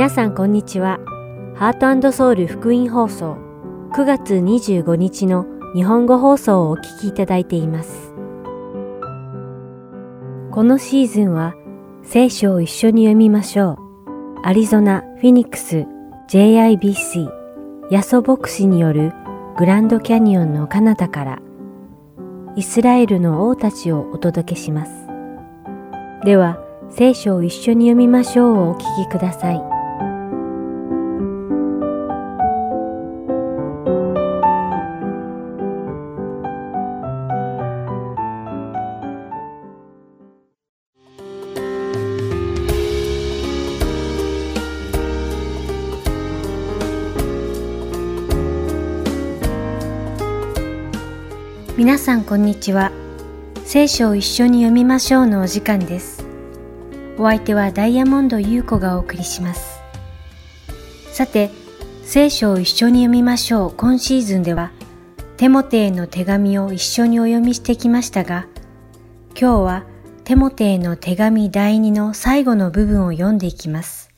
[0.00, 0.98] 皆さんこんにちは。
[1.54, 3.36] ハートソウル福音放送
[3.92, 5.44] 9月25日の
[5.74, 8.14] 日本語放送をお聞きいただいています。
[10.52, 11.54] このシーズンは
[12.02, 14.40] 聖書を一緒に読みましょう。
[14.42, 15.84] アリゾナ・フィニックス
[16.30, 17.28] JIBC
[17.90, 19.12] ヤソ牧師による
[19.58, 21.42] グランドキャニオンの彼方から
[22.56, 24.92] イスラエルの王たちをお届けします。
[26.24, 29.79] では、聖書を一緒に読みましょうをお聞きください。
[51.90, 52.92] 皆さんこんにちは。
[53.64, 56.24] 聖書を一緒に読みましょうのお時間です。
[57.18, 59.80] お相手はダイヤモンド優子がお送りします。
[61.10, 61.50] さて、
[62.04, 64.70] 聖書を一緒に読みましょう今シーズンでは、
[65.36, 68.46] テモテへの手紙を一緒にお読みしてきましたが、
[69.30, 69.84] 今日は
[70.22, 74.10] テモテへの手紙第2の最後の部分を読んでいきます。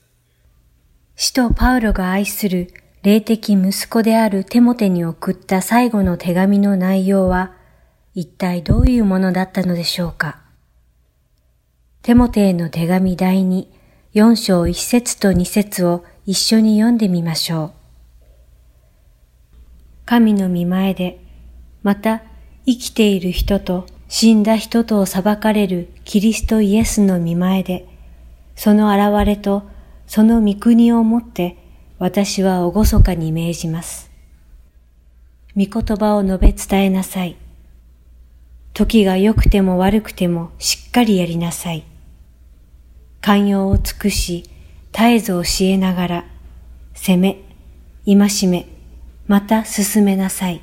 [1.16, 2.68] 使徒パウロが愛する
[3.02, 7.61] 霊的息子であるテモテに送った最後の手紙の内容は
[8.14, 10.38] 一体どういうものだったのでしょうか？
[12.02, 13.66] テモテへの手紙第2、
[14.14, 17.72] 4章1節と2節を一緒に読んでみましょう。
[20.04, 21.24] 神の見前で、
[21.82, 22.22] また
[22.66, 27.88] 生きている人と死んだ人とを裁かれるキリストイエスの見前で、
[28.56, 29.62] その現れと
[30.06, 31.56] その御国をもって
[31.98, 34.10] 私は厳かに命じます。
[35.56, 37.36] 御言葉を述べ伝えなさい。
[38.74, 41.84] 時が良くても悪くてもしっかりやりなさい。
[43.20, 44.44] 寛容を尽くし、
[44.92, 46.24] 絶えず教えながら、
[46.94, 47.38] 責め、
[48.06, 48.66] 戒め、
[49.26, 50.60] また進めなさい。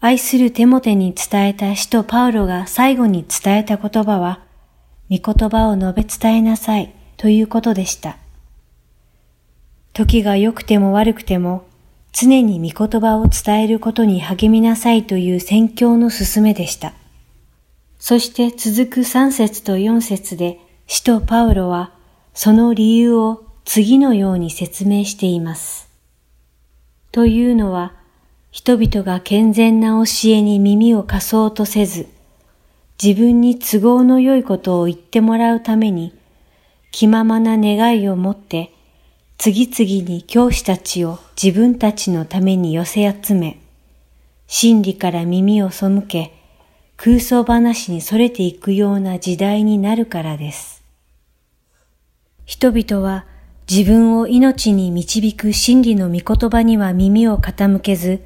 [0.00, 4.40] 愛するテモテに伝えた使徒パウロが最後に伝えた言葉は、
[5.10, 8.18] 御言葉を述べ伝えなさいということでした。
[9.92, 11.64] 時が良くても悪くても、
[12.12, 16.92] 常に御言葉を伝えることに励みなさいという宣教の勧めでした。
[17.98, 21.92] そして続く3節と4節で、使徒パウロは
[22.34, 25.88] その理由を次のように説明しています。
[27.12, 27.94] というのは、
[28.50, 32.08] 人々が健全な教えに耳を貸そうとせず、
[33.02, 36.14] 自分に都合の良いことを言ってもらうために、
[36.90, 38.71] 気ままな願いを持って、
[39.44, 43.58] 次々に教師たちを自分たちのために寄せ集め、
[44.46, 46.32] 真理から耳を背け、
[46.96, 50.84] 空想話に逸れていくような時代になるからです。
[52.44, 53.26] 人々は
[53.68, 58.22] 自分を命に導く真理の御言葉には耳を傾けず、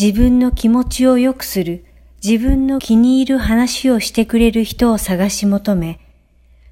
[0.00, 1.84] 自分の気持ちを良くする、
[2.24, 5.98] 自分の気に入る話をしてくれる人を探し求め、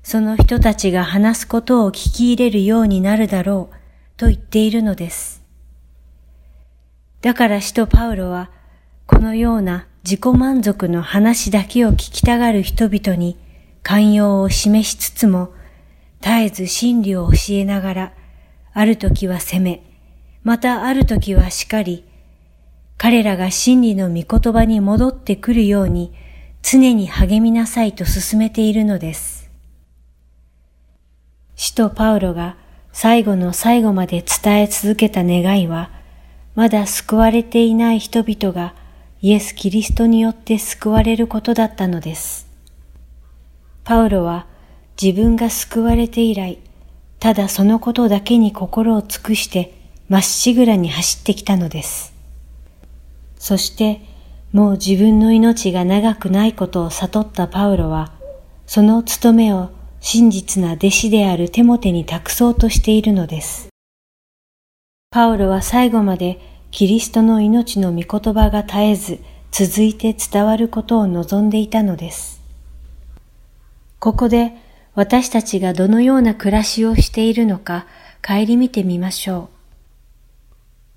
[0.08, 3.76] その人たちが話すことを聞き入れるようになるだろう
[4.16, 5.42] と言っているのです。
[7.20, 8.50] だから使徒パウロは、
[9.06, 13.36] このような自己満足の話だけを聞きたがる人々に
[13.82, 15.52] 寛容を示しつつも、
[16.22, 18.12] 絶えず真理を教えながら、
[18.72, 19.82] ある時は責め、
[20.42, 22.06] またある時は叱り、
[22.96, 26.14] 彼らが真理の御言葉に戻ってくるように
[26.62, 29.37] 常に励みなさいと進めているのです。
[31.60, 32.54] 使徒パウロが
[32.92, 35.90] 最後の最後まで伝え続けた願いは、
[36.54, 38.74] まだ救われていない人々が
[39.20, 42.46] イエス・キリストによって救われることだったのです。
[43.82, 44.46] パウロは
[45.00, 46.60] 自分が救われて以来、
[47.18, 49.74] ただそのことだけに心を尽くして
[50.08, 52.14] まっしぐらに走ってきたのです。
[53.36, 54.00] そして
[54.52, 58.12] もう自分の命が長くないことを悟ったパウロは、
[58.64, 59.70] その務めを
[60.10, 63.68] 真実な弟子であるテモテに託そうとしているのです。
[65.10, 66.40] パウロは最後まで
[66.70, 69.18] キリストの命の御言葉が絶えず
[69.50, 72.40] 続いて伝わることを望んでいたのです。
[73.98, 74.54] ここで
[74.94, 77.86] 私たちがどのような暮らしをしているのか
[78.26, 79.48] 顧みてみましょう。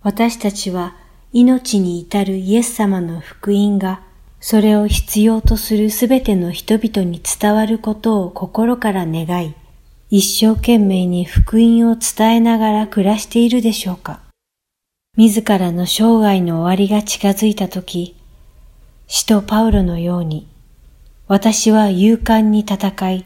[0.04, 0.96] 私たちは
[1.34, 4.04] 命に至るイエス様の福音が
[4.42, 9.54] それを必要とするすべての人々に伝わることを心から願い、
[10.10, 14.20] 一生懸命に福音を伝えながら暮らしているでしょうか
[15.16, 18.16] 自らの生涯の終わりが近づいたとき、
[19.06, 20.48] 使徒パウロのように、
[21.28, 23.26] 私は勇敢に戦い、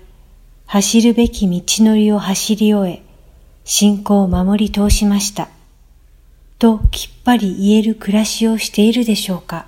[0.65, 3.01] 走るべき道のりを走り終え、
[3.63, 5.47] 信仰を守り通しました。
[6.59, 9.67] ときっぱり言える暮らしをしているでしょうか。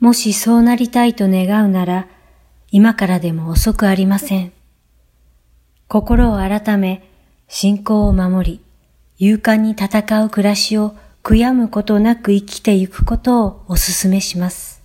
[0.00, 2.08] もしそうなりたいと願うなら、
[2.70, 4.52] 今からでも遅くありません。
[5.88, 7.08] 心を改め、
[7.48, 8.60] 信仰を守り、
[9.18, 14.82] 勇敢に戦う暮らしを悔やむことなく生きてゆくことをお勧めします。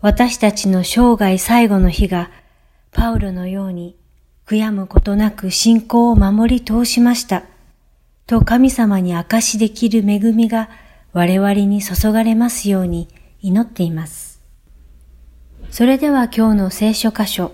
[0.00, 2.30] 私たちの生涯最後の日が、
[2.92, 3.96] パウロのように
[4.46, 7.44] 悔やむことなく信仰を守り通しました。
[8.26, 10.68] と神様に証しできる恵みが
[11.14, 13.08] 我々に注がれますように
[13.40, 14.42] 祈っています。
[15.70, 17.52] それでは今日の聖書箇所、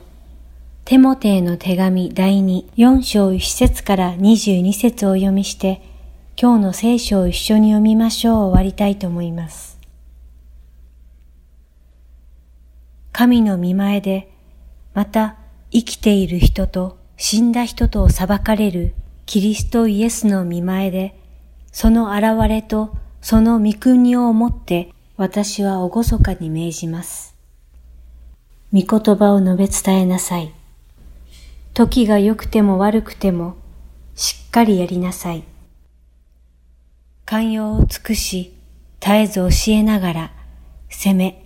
[0.86, 5.82] テモテへの手紙第24章1節から22節を読みして、
[6.40, 9.78] 今日の聖書を一緒に読みましょう終わりたいと思います。
[13.12, 14.32] 神の見前で、
[14.94, 15.36] また
[15.70, 18.94] 生きている人と死んだ人とを裁かれる
[19.26, 21.14] キリストイエスの見前で、
[21.72, 27.34] その現れとその御国をもって私は厳かに命じます。
[28.72, 30.52] 御言葉を述べ伝えなさい。
[31.75, 33.56] 時が良くても悪くても
[34.14, 35.44] しっかりやりなさい。
[37.25, 38.55] 寛容を尽くし、
[39.00, 40.32] 絶えず教えながら、
[40.88, 41.44] 責め、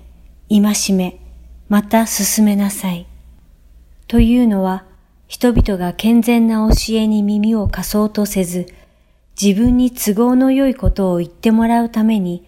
[0.49, 1.21] 戒め、
[1.69, 3.07] また進めなさい。
[4.09, 4.85] というのは、
[5.29, 8.67] 人々が健全な教えに耳を貸そうとせず、
[9.41, 12.47] 自分に都合の良いことを言ってもらうために、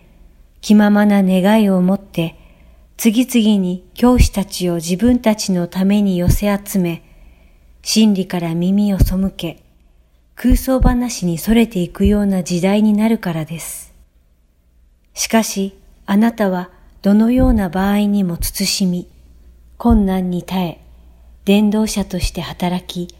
[0.61, 2.37] 気ままな願いを持って、
[2.97, 7.03] 次々に教師たちを自分たちのために寄せ集め、
[7.83, 9.62] 真理から耳を背け、
[10.35, 13.94] 空想話に逸れていくような時代になるからです。
[15.15, 16.71] しかし、あなたは
[17.03, 19.09] どのような場合にも慎み、
[19.79, 20.81] 困難に耐え、
[21.44, 23.15] 伝道者として働き、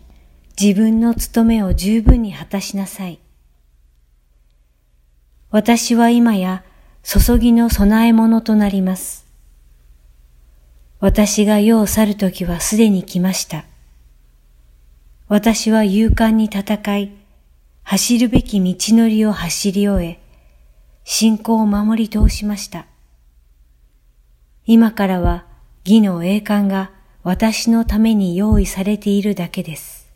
[0.61, 3.19] 自分の務めを十分に果たしなさい。
[5.51, 6.65] 私は今や
[7.03, 9.27] 注ぎの備え物となります。
[10.99, 13.65] 私が世を去るときはすでに来ました。
[15.29, 17.13] 私は勇敢に戦い、
[17.85, 20.21] 走るべき道のりを走り終え、
[21.05, 22.87] 信仰を守り通しました。
[24.65, 25.47] 今からは
[25.85, 26.91] 義の栄冠が
[27.23, 30.13] 私のために用意されているだけです。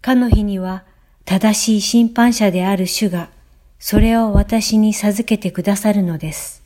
[0.00, 0.84] かの日には
[1.24, 3.30] 正しい審判者である主が
[3.78, 6.62] それを私に授けてくださるのです。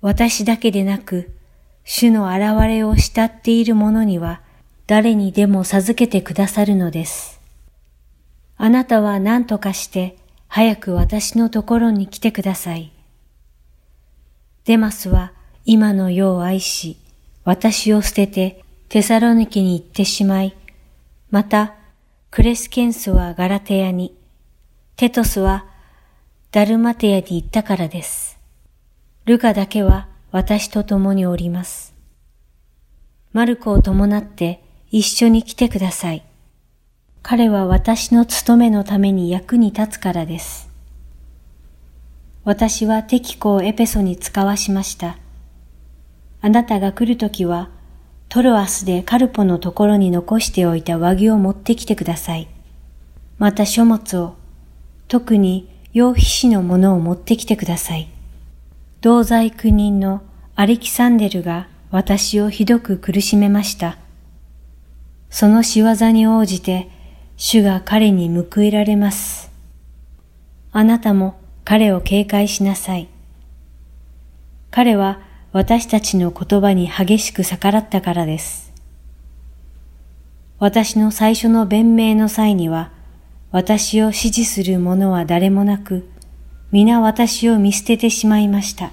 [0.00, 1.34] 私だけでなく、
[1.84, 4.40] 主の現れを慕っている者には
[4.86, 7.40] 誰にでも授けてくださるのです。
[8.56, 10.16] あなたは何とかして
[10.48, 12.92] 早く私のところに来てください。
[14.64, 15.32] デマスは
[15.66, 16.96] 今の世を愛し、
[17.44, 20.54] 私を捨ててテサロニケに行ってしまい、
[21.30, 21.74] また、
[22.30, 24.14] クレスケンスはガラテヤに、
[24.96, 25.66] テトスは
[26.54, 28.38] ダルマテヤに行ったからです。
[29.24, 31.96] ルカだけは私と共におります。
[33.32, 34.62] マルコを伴って
[34.92, 36.24] 一緒に来てください。
[37.24, 40.70] 彼は私の務めのために役に立つからです。
[42.44, 45.18] 私はテキコをエペソに使わしました。
[46.40, 47.68] あなたが来るときは、
[48.28, 52.46] トロアスでカルポのところに残しておいた和着を持ってきてください。
[53.38, 54.36] また書物を、
[55.08, 58.08] 特に用皮紙のものを持ってきてください。
[59.00, 60.22] 同罪苦人の
[60.56, 63.96] アレキサンデルが私をひどく苦しめました。
[65.30, 66.88] その仕業に応じて
[67.36, 69.52] 主が彼に報いられます。
[70.72, 73.08] あなたも彼を警戒しなさい。
[74.72, 75.20] 彼は
[75.52, 78.72] 私たちの言葉に激しく逆らったからです。
[80.58, 82.90] 私の最初の弁明の際には、
[83.54, 86.04] 私を支持する者は誰もなく、
[86.72, 88.90] 皆私を見捨ててしまいました。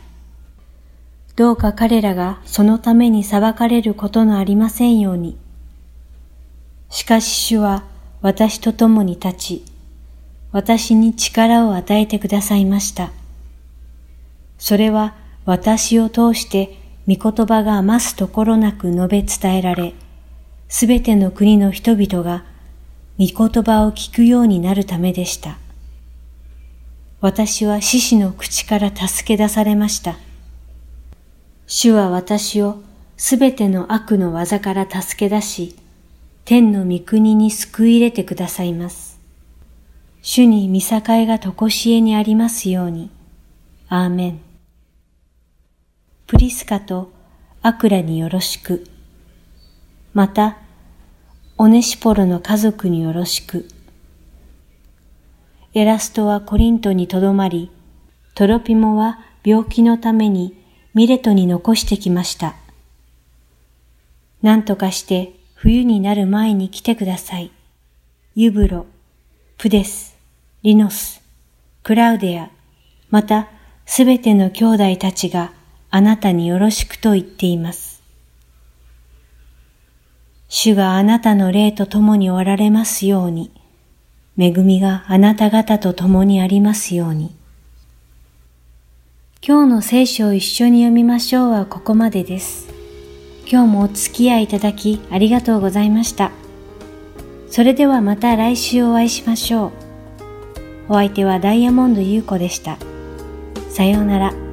[1.35, 5.35] どうか彼らがそのために裁かれることのありませんように。
[6.91, 7.85] しかし主は
[8.21, 9.65] 私と共に立ち、
[10.51, 13.09] 私に力を与えてくださいました。
[14.59, 16.77] それは私を通して
[17.07, 19.95] 御言葉が余すところなく述べ伝えられ、
[20.69, 22.50] すべての国の人々が
[23.21, 25.59] 御言葉を聞くようになるためでした。
[27.19, 30.15] 私は獅子の口から助け出されました。
[31.67, 32.81] 主は私を
[33.17, 35.75] すべての悪の技から助け出し、
[36.45, 39.19] 天の御国に救い入れてくださいます。
[40.23, 43.11] 主に見境がとこしえにありますように。
[43.87, 44.39] アーメン。
[46.25, 47.11] プリスカと
[47.61, 48.87] アクラによろしく。
[50.15, 50.57] また、
[51.63, 53.67] オネシポロの家族によろしく。
[55.75, 57.69] エラストはコリントにとどまり、
[58.33, 60.59] トロピモは病気のために
[60.95, 62.55] ミレトに残してきました。
[64.41, 67.51] 何とかして冬になる前に来てください。
[68.33, 68.87] ユブロ、
[69.59, 70.17] プデス、
[70.63, 71.21] リノス、
[71.83, 72.49] クラウデア、
[73.11, 73.49] また
[73.85, 75.53] すべての兄弟たちが
[75.91, 77.90] あなたによろしくと言っています。
[80.53, 83.51] 主があなたの霊と共におられますように。
[84.37, 87.33] 恵みがあなた方と共にありますように。
[89.41, 92.67] 今日の聖書を一緒に読みましょうはここまでです。
[93.49, 96.33] 今日もお付き合いいただきありがとうございました。
[97.49, 99.71] それではまた来週お会いしましょう。
[100.89, 102.77] お相手はダイヤモンド優子でした。
[103.69, 104.50] さようなら。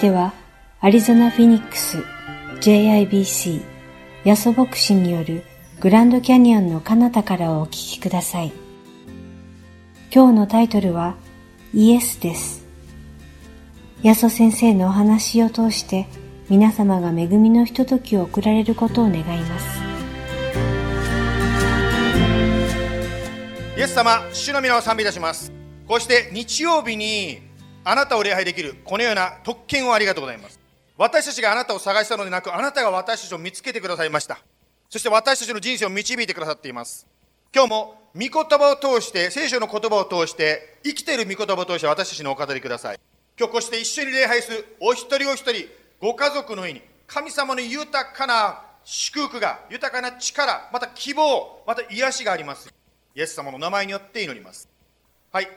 [0.00, 0.32] しては、
[0.80, 1.98] アリゾナ・フィニックス
[2.62, 3.62] JIBC
[4.24, 5.44] ヤソ牧師による
[5.78, 8.52] グランドキャニオンの彼方からお聞きください。
[10.10, 11.16] 今日のタイトルは
[11.74, 12.64] イエスです。
[14.02, 16.06] ヤソ先生のお話を通して
[16.48, 19.82] 皆様が恵みのひとときを送られることを願います。
[23.76, 25.52] イエス様、主の皆を賛美いたします。
[25.86, 27.49] こうして日曜日に
[27.90, 30.60] あなたを礼拝できるこのような特権をありがとうございます。
[30.96, 34.38] 私たちがあなたを探したのでなく、あなたが私たちを見つけてくださいました。
[34.88, 37.04] そして私たちの人生を導いてくださっています。
[37.52, 43.00] 今日も御言葉を通して、聖書の言葉を通して、生きている御言葉を通して私たちにお語りください。
[43.36, 45.66] 今日こうして一緒に礼拝するお一人お一人、
[46.00, 52.72] ご家族の上に、神様の豊かな祝福が、豊かな力、また希望、また癒しがあります。
[53.16, 54.68] イエス様の名前によって祈ります。
[55.32, 55.48] はい。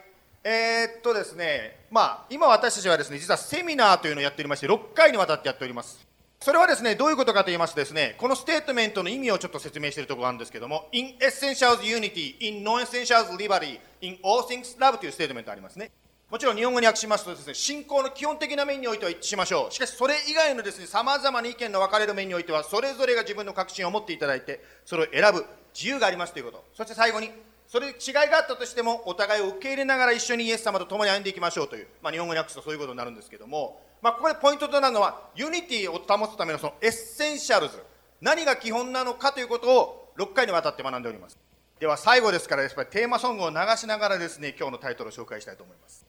[0.46, 6.06] えー、っとですね、まあ、今私たちはですね、実はセミナーというのをやっておりまして、6回にわたってやっております。
[6.42, 15.92] それはですね、どういうことかと言いますとですね、このステートメントの意味をちょっと説明しているところがあるんですけども、in essentials unity, in non-essentials liberty, in all things love というステートメントありますね。
[16.30, 19.74] もちろん日本語に訳しますとですね、信仰の基本的な面においては一致しましょう。
[19.74, 26.66] しかしそれ以外のですね、様々な意見の分かれる面においては、それぞれが自分の確信を持っていただいて、それを選ぶ自由がありますということ。
[26.74, 27.32] そして最後に、
[27.74, 37.82] それ違いがあったとしても、お互いを受け入れながら一緒にイエス様と共に歩んでいきましょうという、まあ、日本語訳すとそういうことになるんですけども、まあ、ここでポイントとなるのは、 unity を保つためのその essentials、
[38.22, 41.40] 何が基本なのかということを6回にわたって学んでおります。
[41.80, 46.06] では最後ですから、やっぱりテーマソングを流しながらですね、今日のタイトルを紹介したいと思います。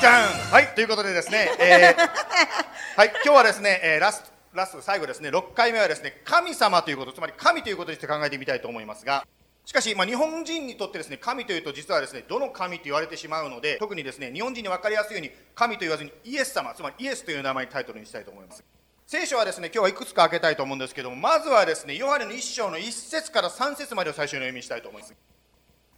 [0.00, 2.08] じゃんはい、ということでですね、えー
[2.96, 9.26] はい、今日はですね、えーラスト、ラスト、最後ですね、6回目はですね、神様ということ、つまり神ということにして考えてみたいと思いますが、
[9.66, 18.62] しかし、まあ、日本人にとってですね、神というと実はですね、どの神と言われてしまうので、特にですね、日本人に分かりやすいように、神と言わずにイエス様、つまりイエスという名前にタイトルにしたいと思います。
[19.08, 25.14] 聖書はですね、今日はいくつか開けたいと思うんですけども、まずはですね、ヨハネの1章の1節から3節までを最初に読みしたいと思います。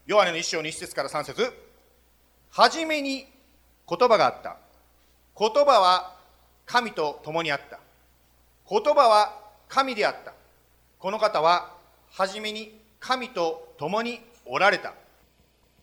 [0.07, 1.53] ヨハネの1章の1節から3節
[2.51, 3.27] はじめに
[3.87, 4.57] 言葉があった。
[5.39, 6.17] 言葉は
[6.65, 7.81] 神と共にあった。
[8.71, 10.33] 言葉は神であった。
[10.99, 11.75] この方は
[12.13, 14.95] 初めに神と共におられた。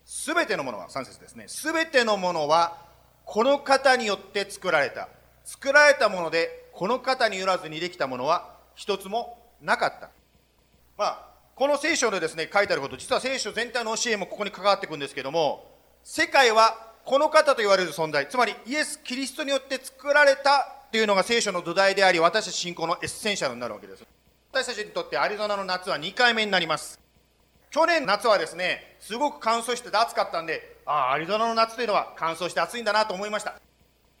[0.04, 1.44] すべてのものは、3節ですね。
[1.48, 2.86] すべてのものは
[3.24, 5.08] この方によって作られた。
[5.44, 10.10] 作られたもので、この方によらずにできたものは一つもなかった。
[10.96, 15.70] まあ、この聖書でですね、書いてあること、実は聖書全体の教えもここに関わってくるんですけども、
[16.04, 24.04] 世界はこの方と言われる存在、つまりイエス・キリストによって作られたというのが聖書の土台であり、私たち信仰の essential になるわけです。
[24.52, 27.05] 私たちにとってアリゾナの夏は2回目になります。
[27.70, 33.54] 去年夏はですね、すごく乾燥してて暑かったんで、ああ、アリゾナの夏というのは乾燥して暑いんだなと思いました。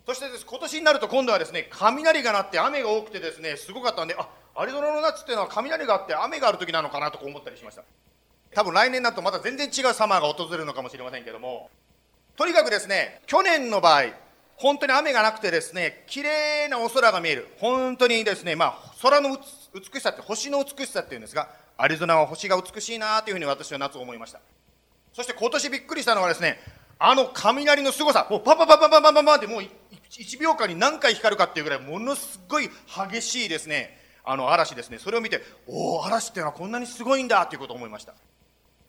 [0.06, 7.82] そしてです、今年になると今度はですね、雷が鳴って雨が多くてですね、すごかったんで、あ、アリゾナの夏っていうのは雷があって雨がある時なのかなと思ったりしました。
[8.54, 11.70] 多分来年になるとまた全然違うサマーが訪れるのかもしれませんけども、
[12.36, 14.04] とにかくですね、去年の場合、
[14.56, 17.48] 本当に雨がなくてですね、綺麗なお空が見える。
[17.58, 19.36] 本当にですね、まあ、空の
[19.74, 24.40] 美しさって、星の美しさっていうんですが、アリゾナは星が美しいなというふうに私は夏を思いました。
[25.12, 26.58] そして今年びっくりしたのはですね、
[26.98, 32.70] あの雷の凄さ、もうパパパパパパパパってもう1秒間に何回光るかっていうぐらいものすごい
[33.10, 34.98] 激しいですねあの嵐ですね。
[34.98, 38.14] それを見ておお嵐っていうのはこんなにすごいんだっていうことを思いました。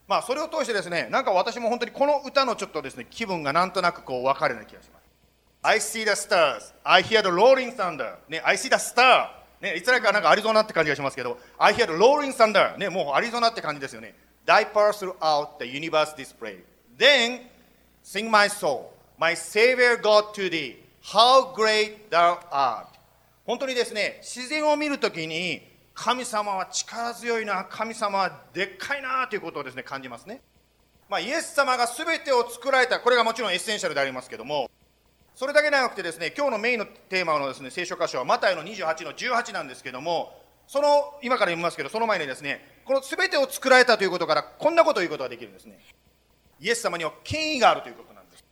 [0.08, 5.04] まあそれを通してですねなんか私も本当にこの歌のちょっとですね気分がなんとなくこう分かるような気がします。
[5.62, 6.74] I see the stars.
[6.84, 8.16] I hear the roaring thunder.
[8.30, 9.37] ね I see the star.
[9.62, 14.14] ねいつらかなんかアリゾナって感じがしますけど I hear the roaring thunder ねもうアリゾナって感じですよね。
[14.46, 16.64] Thy power throughout the universe displayed
[16.98, 17.42] Then
[18.04, 22.88] sings my soul My Savior God to thee How great thou art
[23.46, 25.62] 本当にですね自然を見るときに
[25.94, 30.42] 神様は力強いな神様はでっかいなということをですね感じますね、
[31.10, 33.00] まあ、イエス様が全てを作られた。
[33.00, 34.70] これがもちろん essential でありますけども
[35.38, 45.78] それだけではなくてですね今日のメインのテーマのですね聖書箇所はマタイの28の18なんですけどもその今から読みますけどその前にですねこの全てを作られたということからこんなことを言うことができるんですね。
[46.60, 48.44] イエス様には権威があるということなんです。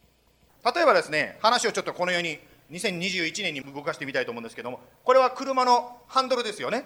[0.76, 2.38] 例えばですね話をちょっとこのように
[2.70, 6.86] 2021年に動かしてみたいと思うんですけどもこれは車のハンドルですよね。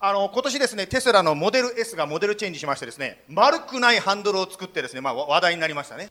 [0.00, 6.10] あの今年ですねテスラのモデル S がモデルチェンジしましてですね丸くないハンドルを作ってですね、まあ、話題になりましたね。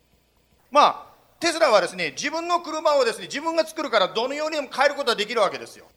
[0.72, 1.13] まあ
[1.44, 5.88] テスラはですね自分の車をですね自分が作るからどのようにも変えることができるわけですよ。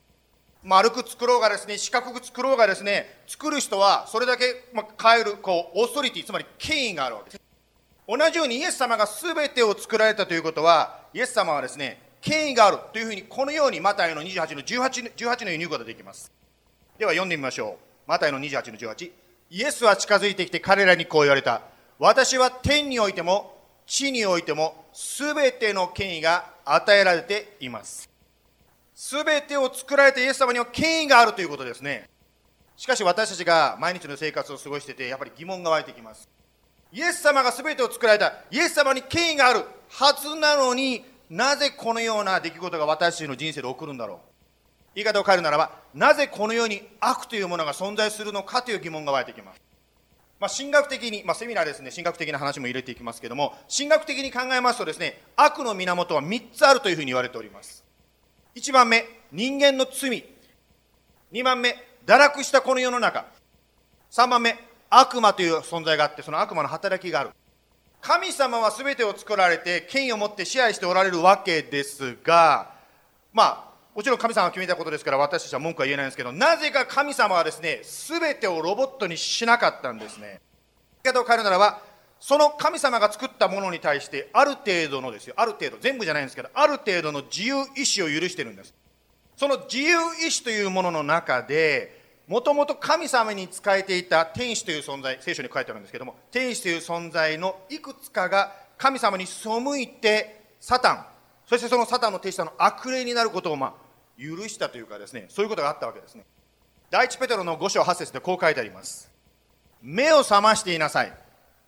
[0.64, 4.64] 丸く作ろうがですね四角く作ろうがですね作る人はそれだけ、
[5.00, 7.42] 変えるこうオーソリティつまり権威があるわけです。
[8.09, 16.32] 同じようにイエス様が全てを作られたということはイエス様はですね権威があるというふうにこのようにマタイの28の 18, 18のように言うことができます。
[16.98, 18.11] では読んでみましょう。
[18.11, 19.12] マタイの28の18
[19.50, 21.62] イエスは近づいてきて彼らにこう言われた。
[22.00, 23.56] 私は天においても
[23.87, 28.09] 地においても全ての権威が与えられています。
[28.94, 32.09] 全てを作られたイエス様には権威があるということですね。
[32.78, 36.26] しかし私たちが毎日の生活を過ごしててやっぱり疑問が湧いてきます。
[36.92, 38.32] イエス様が全てを作られた。
[38.50, 44.18] イエス様に権威があるはずなのになぜこのような出来事が私たちの人生で起こるんだろう。
[44.94, 49.61] 言い方を変えるならばなぜこのように悪というものが存在するのかという疑問が湧いてきます。
[50.38, 57.85] まあ、神学的に、まあ、セミナーですね、神学的な話も入れていきますけども、神学的に考えますとですね、悪の源は3つあるというふうに言われております。
[58.55, 60.25] 1番目、人間の罪。
[61.33, 63.27] 2番目、堕落したこの世の中。
[64.11, 64.59] 3番目、
[64.90, 67.31] 悪魔という存在があって、その悪魔の働きがある。
[68.07, 72.70] 神様は全てを作られて権威を持って支配しておられるわけですが
[73.33, 73.65] まあ
[73.96, 80.42] もちろん神様が決めたことですから私たちは文句は言えないんですけどなぜか神様はですね全てをロボットにしなかったんですね。
[81.02, 81.80] 言い方を変えるならば
[82.20, 85.32] その神様が作ったものに対してある程度のですよ。
[85.38, 85.78] ある程度。
[85.80, 88.74] 全部じゃないんですけどある程度の自由意志を許してるんです。
[89.35, 99.48] その自由意志というものの中でもともと神様に仕えていた天使という存在聖書に書いてあるんですけども天使という存在のいくつかが神様に背
[99.80, 101.06] いてサタン。
[101.46, 103.86] そしてそのサタンの手下の悪霊になることをまあ
[104.18, 106.24] 許したというかですねそういうことがあったわけですね。
[106.90, 109.11] 第一ペテロの5章8節でこう書いてあります。
[109.83, 111.12] 目を覚ましていなさい。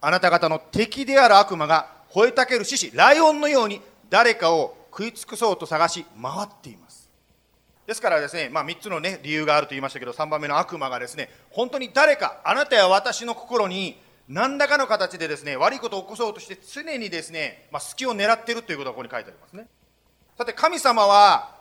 [0.01, 7.09] あなた方の敵である悪魔が吠えたける獅子ライオンのように誰かを食い尽くそうと探し回っています。
[7.87, 19.67] ですからですね、まあ、3つの、ね、理由があると言いましたけど3番目の悪魔がですね本当に誰かあなたや私の心に何らかの形でですね悪いことを起こそうとして常にですね、まあ、隙を狙っているということがここに書いてありますね。
[20.37, 21.58] さて神様は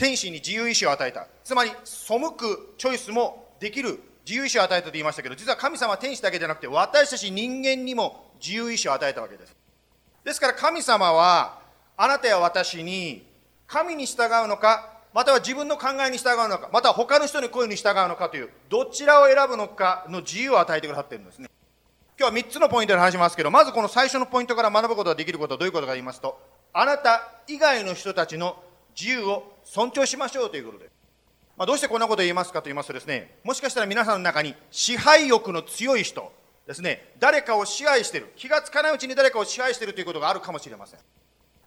[0.00, 1.26] 天使に自由意志を与えた。
[1.44, 4.00] つまり背くチョイスもできる。
[4.24, 9.54] 自由意志を与えたと言いましたけど実は神様は天使だけじゃなくて私たち人間にも自由意志を与えたわけです。
[10.24, 11.58] ですから神様は
[11.98, 13.26] あなたや私に
[13.66, 21.50] 神に従うのかまたは自分の考えに従うのか、または他の人の声に従うのかという、どちらを選ぶのかの自由を与えてくださっているんですね。
[22.16, 26.40] 今日は3つのポイントで話しますけど、まずこの最初のポイントから学ぶことができることはどういうことかと言いますと、
[26.72, 28.62] あなた以外の人たちの
[28.98, 30.90] 自由を尊重しましょうということです。
[31.56, 36.32] まあ、どうしてこんなことを言いますかと言いますとですね、もしかしたら皆さんの中に支配欲の強い人
[36.66, 41.00] ですね、誰かを支配している、気がつかないうちに誰かを支配しているということがあるかもしれません。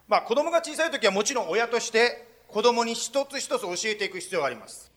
[0.07, 4.91] まあ、子供が小さい時はもちろん親として子供に一つ一つ教えていく必要があります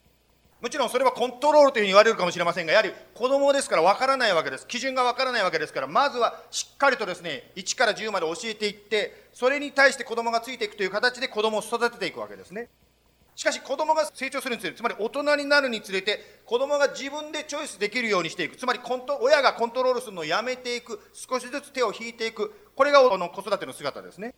[0.61, 4.67] もちろんそれはコントロールというふうに言われるかもしれませんがやはり子供ですから分からないわけです。
[4.67, 12.69] 基準が分からないわけですからまずはしっかりとですね1から10まで教えていってそれに対して子供がついていくという形で子供を育てていくわけですね。
[13.35, 18.57] しかし子供が成長するにつれてつまり大人になるにつれて子供が自分でチョイスできるようにしていく。
[18.57, 20.99] つまりコント親がコントロールするのをやめていく。
[21.13, 22.51] 少しずつ手を引いていく。
[22.75, 24.35] これがの子育ての姿ですね。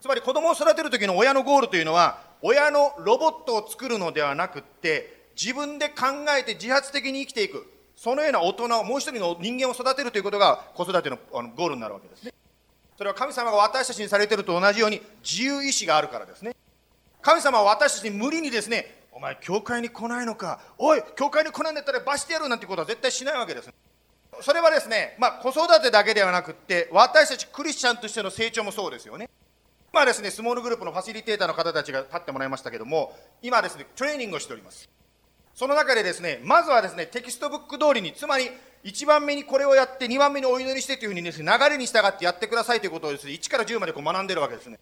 [0.00, 6.06] つまり子供を育てる時の親のゴールというのは親のロボットを作るのではなくって自分で考
[6.38, 12.32] えて自発的に生きていくそのような大人をもう一人の人間を育てるということが子育てのあのゴールになるわけですね
[12.96, 16.54] それは神様が私たちにされてると同じように自由意志があるからですね
[17.20, 23.70] 神様は私たちに無理にですね、お前、教会に来ないのか、おい、教会に来ないんだったら罰してやるなんてことは絶対しないわけです。
[24.40, 29.28] それはですね、まあ、子育てだけではなくって、私たちクリスチャンとしての成長もそうですよね。
[29.92, 34.88] 今ですね、 small group のファシリテーターの方たちが立ってもらいましたけども、今ですね、トレーニングをしております。
[35.58, 38.48] その中でですね、まずはですね、テキストブック通りに、つまり
[38.84, 44.78] 1番目にこれをやって、2番目にお祈りしてというふうにですね、流れに従ってやってくださいということをですね、1から10までこう学んでるわけですね。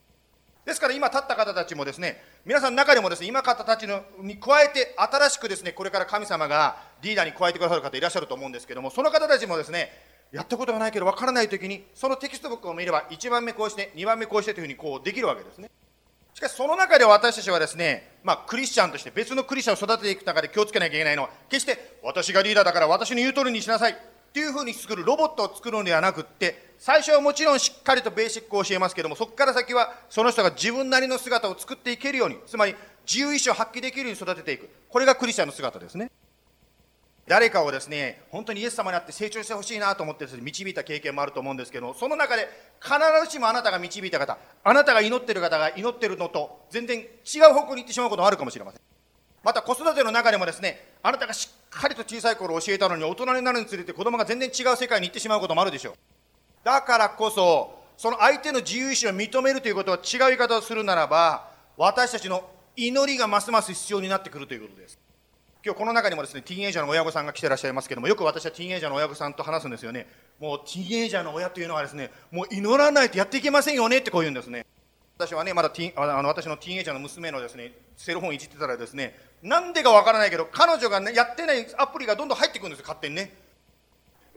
[0.67, 9.91] ですから今立った方たちもですね、皆さんの中でもですね、今方たちのに加えて、新しくですね、これから神様がリーダーに加えてくださる方いらっしゃると思うんですけども、その方たちもですね、
[10.31, 15.71] やったことがないけど分からないときに、そのテキストブックを見れば、1番目こうして、2番目こうしてというふうにこうできるわけですね。
[16.37, 23.95] しかしその中で私たちはですね、まあ、クリスチャンとして別のクリスチャンを育てていく中で気をつけなきゃいけないのは、決して私がリーダーだから私の言う通りにしなさいっ
[24.35, 34.69] ていうふうに作るロボットを作るのではなくって、最初はもちろんしっかりとベーシックを教えますけども、そこから先はその人が自分なりの姿を作っていけるように、つまり自由意志を発揮できるように育てていく。
[34.91, 36.11] これがクリスチャンの姿ですね。
[37.29, 42.49] 誰かをですね、本当にイエス様になって成長してほしいなと思ってですね導いた経験もあると思うんですけど、その中で
[42.81, 48.81] 必ずしもあなたが導いた方、あなたが祈ってる方が祈ってるのと全然違う方向に行ってしまうこともあるかもしれません。
[49.43, 55.95] また子育ての中でもですね、あなたがしっかりと小さい頃教えたのに大人になるにつれて子供が全然違う世界に行ってしまうこともあるでしょう。
[56.65, 64.99] だからこそ、その相手の自由意志を認めるということは違う言い方をするならば、私たちの祈りがますます必要になってくるということです。
[65.67, 70.07] 今日この中にもですね、ティーンエイジャーの親御さんが来てらっしゃいますけども、よく私はティーンエイジャーの親御さんと話すんですよね。
[70.39, 74.65] もうティーンエイジャーの親というのはですね、もう祈らないとやっていけませんよねってこう言うんですね。
[75.19, 83.35] 私はね、まだティあの私のティーンエイジャーの娘のですね、 cell phone いじってたらですね、なんでかわからないけど、彼女が、ね、やってないアプリがどんどん入ってくるんですよ、勝手にね。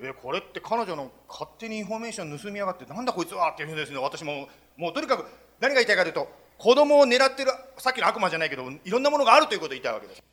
[0.01, 5.25] えこれって彼女の勝手にインフォメーション盗みやがってなんだこいつはっていうふうにですね私ももうとにかく
[5.59, 10.23] 何が言いたいかというと子供を狙ってるさっきの悪魔じゃないけどいろんなものがあるということを言いたいわけです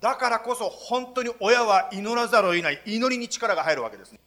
[0.00, 4.20] だからこそ本当に親は祈らざるを得ない祈りに力が入るわけですね。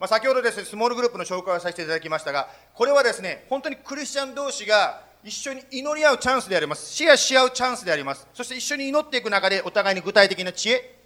[0.00, 6.92] まあ、先ほどですねスモールグループの紹介をさせていただきましたがこれはですね本当にクリスチャン同士が一緒に祈り合うチャンスであります。
[6.92, 8.26] シェアし合うチャンスであります。
[8.34, 10.98] そして一緒に祈っていく中でお互いに具体的な知恵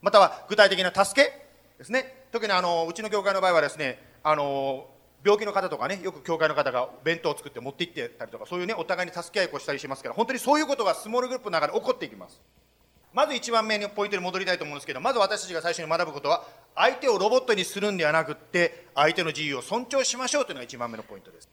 [0.00, 1.46] または具体的な助け
[1.78, 2.24] ですね。
[2.32, 4.86] 特にあのうちの教会の場合はですねあの
[5.24, 12.40] 病気の方とかねよく教会の方が弁当を作って持って行ってたりとかそういうねお互いに助け合いをしたりしますから本当にそういうことがスモールグループの中で起こっていきます。
[13.12, 16.44] まず一番目のポイントに戻りたいと思うんですけどまず私たちが最初に学ぶことは
[16.76, 21.48] 相手をロボットにするんではなくって相手の自由を尊重しましょうというのが一番目のポイントです。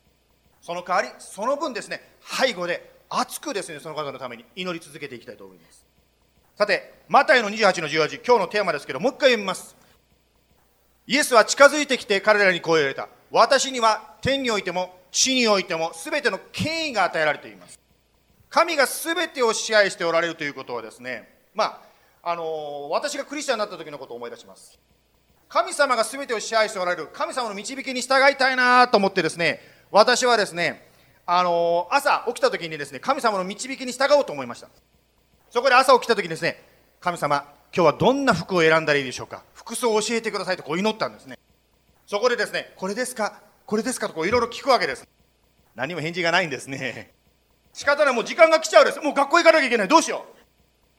[0.61, 5.85] その代わりその分ですね背後で熱くですねその方のために祈り続けていきたいと思います。
[6.55, 9.75] さてマタイの28の18今日のテーマですけどもう一回読みます。
[11.07, 13.09] イエスは近づいてきて彼らにこう言われた。
[13.31, 17.79] 私には天においても地においても全ての権威が与えられています。
[18.49, 21.81] 神が全てを支配しておられるということはですねま
[22.23, 24.79] ああの私がクリスチャンになった時のことを思い出します。
[25.49, 30.87] 神様が全てを支配しておられる神様の導きに従いたいなと思ってですね私はですね
[31.25, 34.67] あの朝起きた時にですね神様の導きに従おうと思いました。
[35.49, 36.63] そこで朝起きた時にですね
[36.99, 37.43] 神様
[37.73, 39.43] 今日はどんな服を選んだらいいでしょうか？
[39.55, 41.39] 服装を教えてくださいとこう祈ったんですね。
[42.05, 43.41] そこでですねこれですか？
[43.65, 44.09] これですか？
[44.09, 45.07] とこういろいろ聞くわけです。
[45.75, 47.13] 何も返事がないんですね。
[47.73, 48.13] 仕方ない。
[48.13, 48.99] もう時間が来ちゃうです。
[48.99, 49.87] もう学校行かなきゃいけない。
[49.87, 50.36] どうしよう。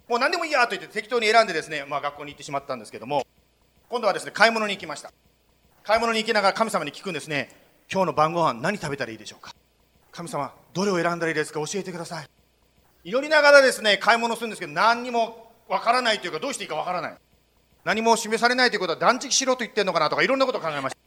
[0.08, 3.26] もう何でもいいやと言って適当に選んでですね、まあ、学校に行ってしまったんですけども
[3.90, 5.12] 今度はですね買い物に行きました。
[5.84, 7.50] 買い物に行きながら神様に聞くんですね。
[7.90, 9.54] 今日の晩ご飯何食べたらいいでしょうか？
[10.12, 11.60] 神様どれを選んだらいいですか？
[11.60, 12.26] 教えてください。
[13.04, 17.14] 祈りながらですね買い物するんですけど何にもわからないというかどうしていいかわからない。
[17.84, 20.98] 何も示されないということは断食しろと言ってるのかなとかいろんなことを考えました。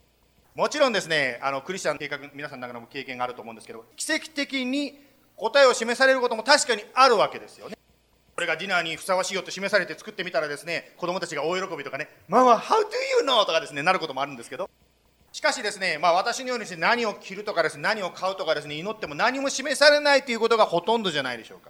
[0.55, 4.99] もちろんですねあのクリスチャンの計画皆さんの中でも経験があると思うんですけど奇跡的に
[5.35, 7.75] 答えを示されることも確かにあるわけですよね。
[8.41, 12.79] これがディナーにふさわしいよと示されて作ってみたらですね子供たちが大喜びとかね「ママ How do
[13.21, 14.67] you know?」とかですねなることもあるんですけど。
[15.31, 21.69] しかしですね、まあ、私のようにして何を着るとかですね何を買うとかですね祈っても何も示されないということがほとんどじゃないでしょうか。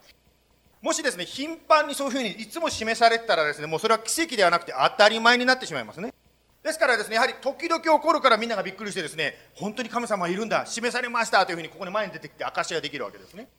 [0.82, 6.14] もしですね頻繁にそういうふうにいつも示されてたらですねもうそれは奇跡ではなくて当たり前になってしまいますね。
[6.64, 13.50] ですからですねやはり時々起こるからみんながびっくりしてですね本当に神様いるんだ示されましたというふうにここに前に出てきて証しができるわけですね。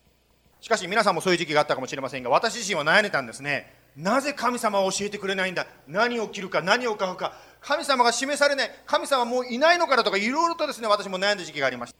[0.63, 3.73] しかし皆さんもそういう時期があったかもしれませんが私自身は悩んでたんですね。
[3.97, 5.67] なぜ神様は教えてくれないんだ？
[5.89, 7.33] 何を着るか何を買うか。
[7.59, 8.71] 神様が示されない。
[8.85, 11.97] 神様もういないのかなとかいろいろとですね私も悩んだ時期がありました。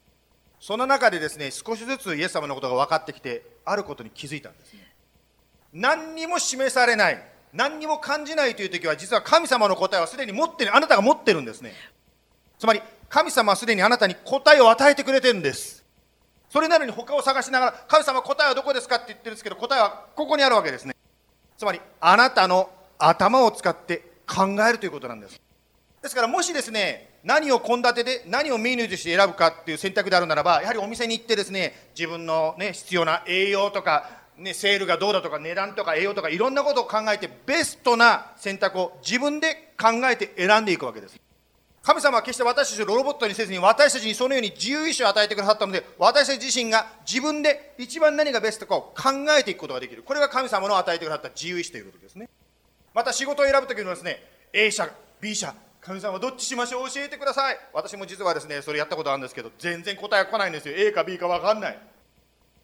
[0.60, 4.80] その中でですね少しずつイエス様のことが分かってきてあることに気づいたんですね。
[5.74, 7.22] 何にも示されない。
[7.52, 11.74] 何にも感じないという時は実は神様の答えはすでに持ってるあなたが持ってるんですね。
[12.58, 15.83] つまり神様はすでにあなたに答えを与えてくれてるんです。
[16.54, 20.94] それなのに他を探しながら、神様答えはどこですかって言ってるんですけど、答えはここにあるわけですね。
[21.58, 25.40] つまり、あなたの頭を使って考えるということなんです。
[26.00, 41.23] ですから、もしですね、何を献立で、何をメニューとして選ぶかっていう選択であるならば、やはりお店に行ってですね、自分のね、必要な栄養とか、ね、セールがどうだとか、値段とか栄養とか、いろんなことを考えて、ベストな選択を自分で考えて選んでいくわけです。
[41.84, 50.02] 神様は決して私たちをロボットにせずに私たちにそのように自由意志を与えてくださったので私たち自身が自分で一番何がベストかを考えていくことができる。
[50.02, 52.30] これが神様の与えてくださった自由意志ということですね。
[52.94, 54.22] また仕事を選ぶときにはですね
[54.54, 54.88] A 社
[55.20, 57.58] B 社神様どっちしましょう教えてください。
[57.74, 60.74] 私も実はですねそれやったことあるんですけど全然答えが来ないんですよ。
[60.74, 61.78] A か B か分かんない。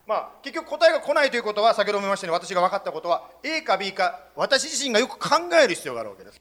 [0.07, 6.41] まあ、結局答えが来ないということは先ほども言いましたように私が分かったことは A か B か私自身がよく考える必要があるわけです。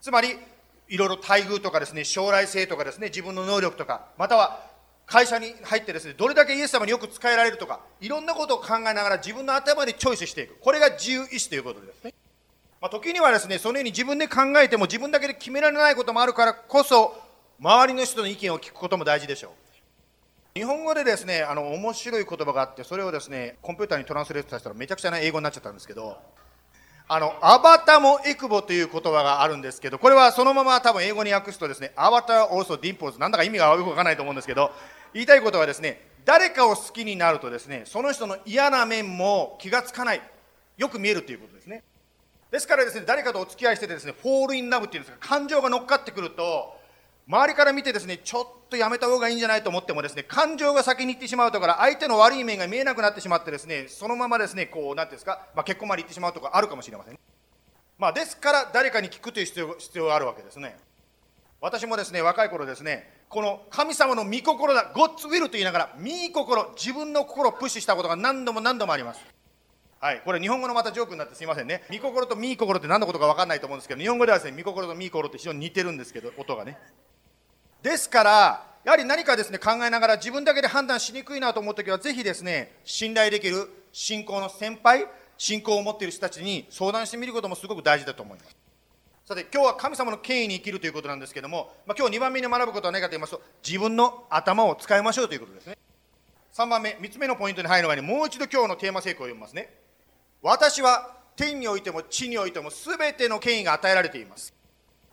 [0.00, 0.38] つまり
[0.88, 4.60] いろいろ待遇とかですね、将来性とかですね、自分の能力とか、または
[5.06, 10.56] 会社に入ってですね、どれだけイエス様によく使えられるとか、いろんなことを考えながら自分の頭でチョイスしていく。
[10.60, 12.14] これが自由意志ということですね。
[12.80, 17.16] まあ、時にはですね、そのように自分で考えても自分だけで決められないこともあるからこそ、
[17.58, 20.58] 周りの人の意見を聞くことも大事でしょう。
[20.58, 26.16] 日本語でですね、あの面白い言葉があって、それをですね、コンピューターにトランスレートさせたらめちゃくちゃな英語になっちゃったんですけど、
[27.08, 34.72] あの、アバタもエクボという言葉があるんですけど、これはそのまま多分英語に訳すとですね、アバターオーソディンポーズ、なんだか意味がよくわからないと思うんですけど、
[35.14, 40.22] 言いたいことはですね、誰かを好きになるとですね、その人の嫌な面も気がつかない、
[40.76, 41.84] よく見えるということですね。
[42.50, 46.75] ですからですね、誰かとお付き合いしててですね、 fall in love っていうんですか、感情が乗っかってくると、
[47.28, 57.18] 周りから見てですね、ちょっとやめた方がいいんじゃないと思ってもですね、感情が先に行ってしまうとか、相手の悪い面が見えなくなってしまってですね、そのままですね、こう、なんていうんですか、まあ、結婚まで行ってしまうとかあるかもしれません。
[57.98, 60.76] まあ、ですから誰かに聞くという必要必要があるわけですね。
[61.60, 69.20] 私もですね、若い頃ですね、この神様の御心だ、 God's will と言いながら、御心、自分の心をプッシュしたことが何度も何度もあります。
[69.98, 71.82] はい、これ日本語のまたジョークになってすみませんね。
[71.90, 76.78] 御心と御心って何のことか分かんないと思うんですけど、日本語ではですね、御心と御心って非常に似てるんですけど、音がね。
[77.86, 85.06] ですから、やはり何かですね、考えながら自分だけで判断しにくいなと思うときは、ぜひですね、信頼できる信仰の先輩、
[85.38, 88.56] 信仰を持っている人たちに相談してみることもすごく大事だと思います。
[89.24, 95.78] さて、今日は神様の権威に生きるということなんですけども、まあ、今日2番目に学ぶことは何かと言いますと、自分の頭を使いましょうということですね。
[96.54, 99.72] 3番目、3つ目のポイントに入る前に、もう一度今日のテーマ成功を読みますね。
[100.42, 104.52] 私は天においても地においても全ての権威が与えられています。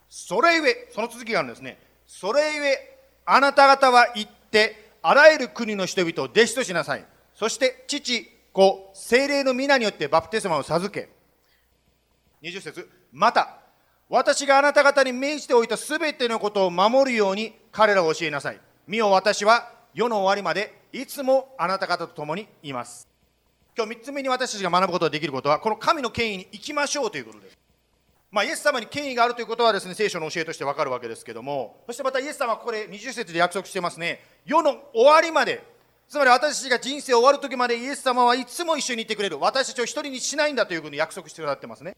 [0.09, 1.77] それゆえ、その続きがあるんですね。
[2.15, 7.05] それゆえあなた方は行ってあらゆる国の人々を弟子としなさい。
[7.33, 11.09] そして父子精霊の皆によってバプテスマを授け。
[12.43, 12.87] 20節。
[13.11, 13.57] また
[14.09, 18.59] 私があなた方に命じておいたすべてのことを守るように彼らを教えなさい。
[18.87, 23.07] 見よ私は世の終わりまでいつもあなた方と共にいます。
[23.75, 27.62] 今日3つ目に私たちが学ぶことができることはこの神の権威に行きましょうということです。
[28.33, 34.21] まあ、イエス様に権威があるということはですね聖書の教えとしてわかるわけですけどもそしてまたイエス様はここで20節で約束してますね。
[34.43, 35.63] 世の終わりまで
[36.09, 39.39] つまり私たちが人生終わる時までイエス様はいつも一緒にいてくれる。
[39.39, 41.95] 私たちを一人にしないんだというふうに約束してくださってますね。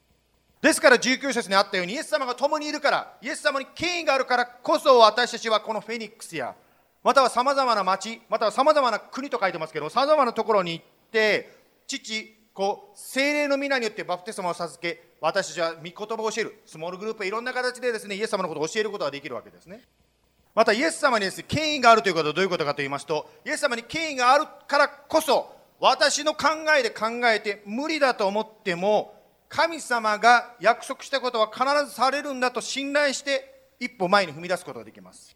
[0.61, 6.53] ですから19節にあったようにイエス様が共にいるからイエス様に権威があるからこそ私たちはこのフェニックスや
[7.01, 11.51] またはさまざまな町またはさまざまな国と書いてますけどさまざまなところに行って
[11.87, 16.61] 父子精霊の皆によってバプテスマを授け私たちは御言葉を教える。
[16.65, 19.81] スモールグループいろんな形でですねイエス様のことを教えることができるわけですね。
[20.55, 26.47] またイエス様にです、ね、権威があるということはどういうことかと言いますとイエス様に権威があるからこそ私の考
[26.79, 29.13] えで考えて無理だと思っても
[29.49, 35.35] 神様が約束したことは必ずされるんだと信頼して一歩前に踏み出すことができます。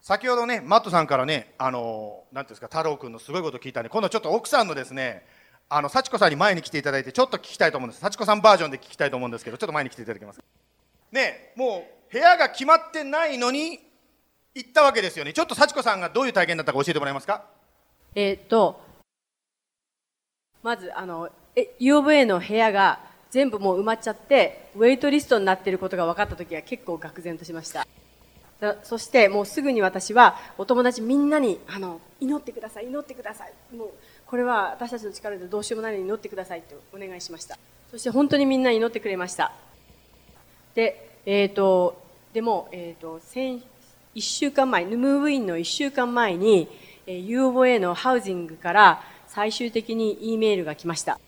[0.00, 5.26] 先ほどねマットさんからねあの何ていうんですか太郎君のすごいことを聞いたんで今度ちょっと奥さんのですね
[5.68, 8.00] あの幸子さんに前に来ていただいてちょっと聞きたいと思うんです。
[8.00, 10.40] 幸子さんバージョンで聞きたいと思うんですけどちょっと前に来ていただけます
[11.10, 13.80] ねもう部屋が決まってないのに
[14.54, 15.32] 行ったわけですよね。
[15.32, 17.44] ちょっと幸子さんがどういう体験だったか教えてもらえますか？
[18.14, 18.80] えー、っと
[20.62, 23.00] まずあのえ UOVA の部屋が
[23.30, 27.86] 全部もう埋まっちゃってウェイトリストになっていることが分かった時は結構愕然としました。
[28.84, 33.76] そしてもうすぐに私はお友達みんなにあの祈ってください祈ってください。
[33.76, 33.90] もう
[34.26, 37.58] これは私たちの力でどうしようもないのに祈ってくださいとお願いしました。
[37.90, 39.52] そして本当にみんな祈ってくれました。
[40.74, 42.02] でえっ、ー、と
[42.32, 43.62] でも、えーと、先
[44.14, 46.68] 1週間前ヌムーブインの1週間前に、
[47.06, 51.18] えー、UOA のハウジングから最終的に E メールが来ました。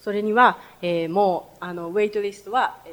[0.00, 2.92] それには、えー、もうあのウェイトリストは、えー、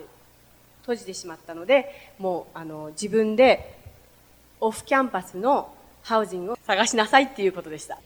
[0.81, 3.77] 閉じてしまったのでもうあの自分で
[4.61, 7.99] オフキャンパスのハウジングを探しなさいっていうことでした、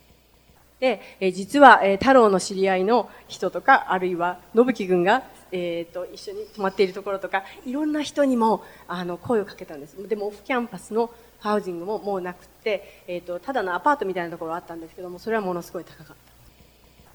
[1.20, 10.08] え実は、え太郎の知り合いの人とか、あるいは、信樹君が、えー、と一緒に泊まっているところとか、いろんな人にもあの声をかけたんです。
[10.08, 11.10] でも、オフキャンパスの
[11.40, 16.14] ハウジングももうなくて、えー、とただのアパートみたいなところがあったんですけども、それはものすごい高かった。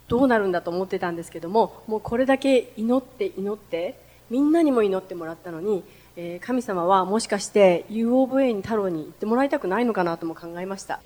[0.08, 5.84] どうなるんだと思ってたんですけども、もうこれだけ祈って祈って、みんなにも祈ってもらったのに、
[6.16, 11.00] えー神様はもしかして U of A に太郎に行ってもらいたくないのかなとも考えました。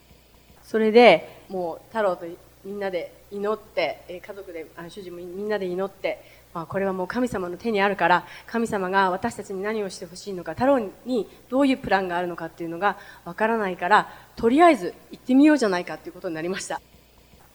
[0.63, 2.27] それで、もう太郎と
[2.65, 6.23] みんなで祈って、え家族で、あ主人もみんなで祈って、
[6.55, 16.81] まあ、これはもう神様の手にあるから、神様が私たちに何をしてほしいのか、太郎にどういうプランがあるのかっていうのがわからないから、とりあえず行ってみようじゃないかということになりました。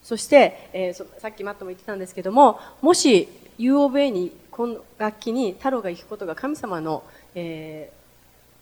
[0.04, 7.04] そして、えーそさっきマットも言ってたんですけども、もし U of A に、この楽器に太郎が行くことが神様の、
[7.36, 8.00] えー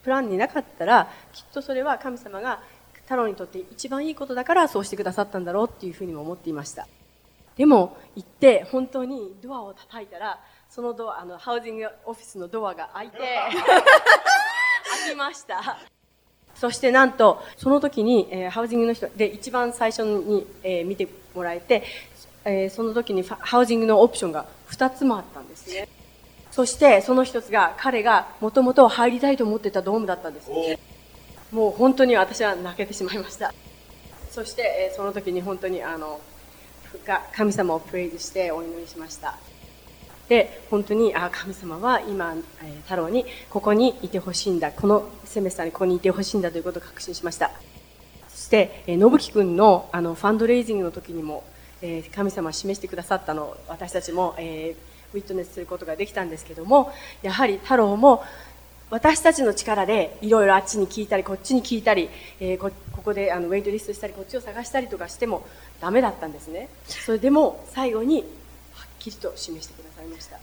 [0.04, 2.62] プランになかったら、きっとそれは神様が
[3.08, 6.88] 太郎にとって一番いいことだからそうしてくださったんだろうっていうふうにも思っていました。
[7.56, 10.38] でも、行って本当にドアを叩いたら、
[10.70, 15.78] そのドア、あの、ハウジングオフィスのドアが開いて、開きました。
[16.54, 21.84] そしてなんと、その時に、えーハウジングの人で一番最初に、えー見てもらえて、
[22.44, 25.88] えーその時にハウジングのオプションが2つもあったんですね。
[26.52, 30.50] そしてその一つが彼がもともと入りたいと思ってたドームだったんです。
[30.50, 30.78] ね
[31.52, 33.54] もう本当に私は泣けてしまいました。
[34.30, 36.20] そして、えその時に本当にあの、
[37.34, 39.38] 神様をプレイズしてお祈りしました。
[40.28, 44.72] で、本当に、あ、神様は今、え太郎にここにいてほしいんだ。
[44.72, 47.52] このセメスターにここにいてほしいんだということを確信しました。
[48.28, 51.44] そして、えー、信樹君のあのファンドレイジングの時にも、
[51.82, 56.92] え神様は示してくださったのを私たちも、えーウィットネスすることができたんですけども、
[57.22, 58.24] やはり太郎も
[58.90, 62.10] 私たちの力でいろいろあっちに聞いたり、こっちに聞いたり、
[62.40, 65.46] えーこここであのウェイトリストしたり、こっちを探したりとかしても
[65.80, 66.70] ダメだったんですね。
[66.86, 68.20] それでも最後に
[68.74, 70.40] はっきりと示してくださいました。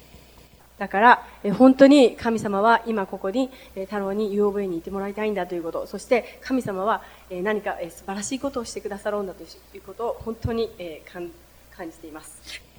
[0.78, 11.10] だから、えー本当に神様は今ここに、えー太郎に UOV にいてもらいたいんだということ、そして神様は、えー何か、えー素晴らしいことをしてくださろうんだということを本当に、えー
[11.76, 12.73] 感じています。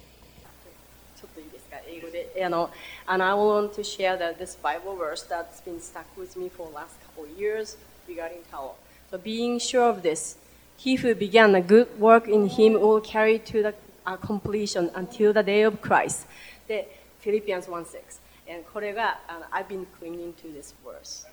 [1.85, 2.45] ちょっといいですか、英語で。
[2.45, 2.69] あの、
[3.05, 6.75] and I want to share that this Bible verse that's been stuck with me for the
[6.75, 7.77] last couple of years
[8.07, 8.75] regarding Tao.
[9.11, 10.37] So being sure of this,
[10.77, 13.73] he who began a good work in him will carry to the
[14.05, 16.25] uh, completion until the day of Christ.
[16.67, 16.87] で、
[17.23, 18.19] Philippians 1:6.
[18.47, 21.25] And これが、あの I've been clinging to this verse.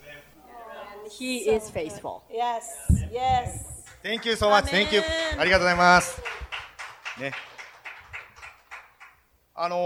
[1.02, 2.22] And he is faithful.
[2.30, 2.62] Yes,
[3.11, 3.64] yes.
[4.02, 4.66] Thank you so much.
[4.66, 5.02] Thank you.
[5.38, 6.20] ありがとうございます。
[7.18, 7.32] ね。
[9.54, 9.76] あの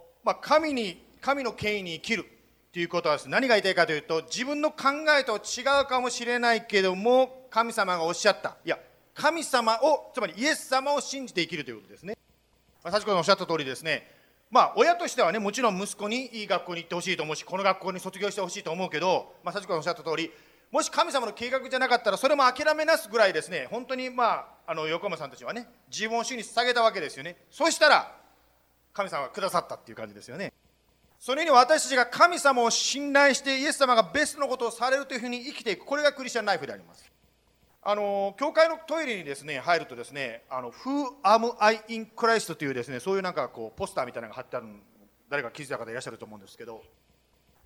[0.24, 2.24] まあ、神に、神の権威に生きる
[2.72, 8.56] ということはですね、何が言いたいかというと、自分の考えと違うかもしれないけども、神様がおっしゃった。
[8.64, 8.78] いや、
[9.14, 12.16] 神様を、つまりイエス様を信じて生きるということですね。
[12.82, 14.08] まあ、幸子さんおっしゃった通りですね、
[14.50, 20.30] まあ、親としてはね、もちろん息子にいい学校に行ってほしいと思うし、この学校に卒業してほしいと思うけど、まあ、幸子さんおっしゃった通り、
[20.70, 27.36] もし神様の計画じゃなかったら、それも諦めなすぐらいですね、本当に、まあ、あの横山さんたちはね、自分を主に捧げたわけですよね。
[27.50, 28.21] そしたら、
[28.92, 30.52] 神様がくださったっていう感じですよね。
[31.18, 37.10] それに私たちが神様を信頼して、イエス様がベストのことをされるというふうに生きていく、これがクリスチャンライフであります。
[37.84, 44.74] あの教会のトイレにですね入るとですね、あの Who am I in Christ というですねそういうなんかこうポスターみたいなのが貼ってあるの
[45.28, 46.82] 誰か気づいた方いらっしゃると思うんですけど、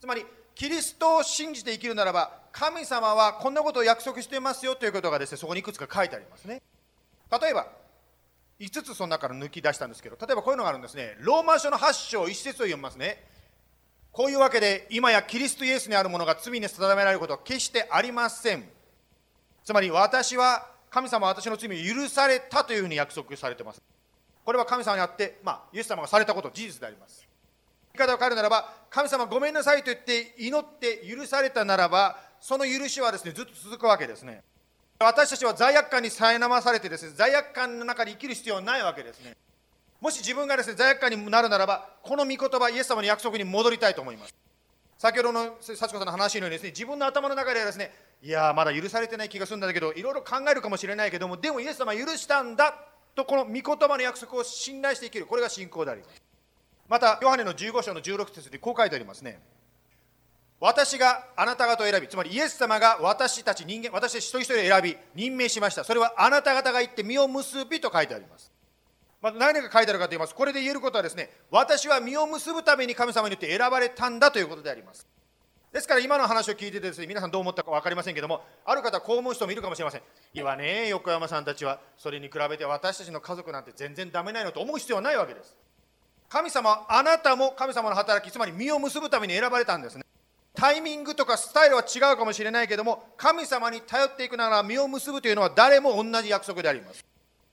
[0.00, 0.24] つまり
[0.54, 6.62] キリストを信じて生きるならば神様はこんなことを約束していますよということがですねそこにいくつか書いてありますね。
[7.30, 7.66] 例えば
[8.58, 11.16] 5つその中から抜き出したんですけど、例えばこういうのがあるんですね。
[11.20, 13.22] ローマ書の8章1節を読みますね。
[14.12, 18.64] こういうわけで今やキリストイエスにあるものが罪に定められることは決してありません。
[19.62, 23.82] つまり私は神様は私の罪を許されたというふうに約束されています。
[24.44, 27.26] これは神様にあって、まあ、イエス様がされたこと、事実であります。
[27.92, 34.44] 言い方を変えるならば、神様ごめんなさいと言って祈って許されたならば、その許しはですね、ずっと続くわけですね。
[34.98, 39.36] 私たちは罪悪感に苛まされてですね、罪悪感の中で生きる必要はないわけですね。
[40.00, 44.34] もし自分がですね、罪悪感になるならば、この御言葉、イエス様の約束に戻りたいと思います。
[44.98, 47.92] 先ほどの幸子さんの話のようにですね、自分の頭の中ではですね、
[48.22, 52.74] いやー、まだ許されてない気がするんだけど、いろいろ考えるかもしれないけども、でもイエス様は許したんだ
[53.14, 56.22] と、この御言葉の約束を信頼して生きる、これが信仰であります。
[56.88, 59.40] また、ヨハネの15章の16節でこう書いてありますね。
[60.58, 65.84] 私があなた方を選び、つまりイエス様が私たち人間、私たち一人一人を選び、任命しました。
[65.84, 68.50] それはあなた方が言って実を結びと書いてあります。
[69.20, 70.34] また何が書いてあるかと言います。
[70.34, 75.06] これで言えることはですね、私は実を結ぶために神様によって選ばれたんだということであります。
[75.76, 80.00] ですから今の話を聞いてですね皆さんどう思ったか分かりませんけどもある方はこう思う人もいるかもしれません
[80.32, 85.54] いやね横山さんたちはそれに比べて私たちの家族なんて全然ダメないのと思う必要はないわけです
[86.30, 90.04] 神様あなたも神様の働きつまり実を結ぶために選ばれたんですね
[90.56, 97.04] タイミングとかスタイルは違うかもしれないけども神様に頼っていくなら実を結ぶというのは誰も同じ約束であります。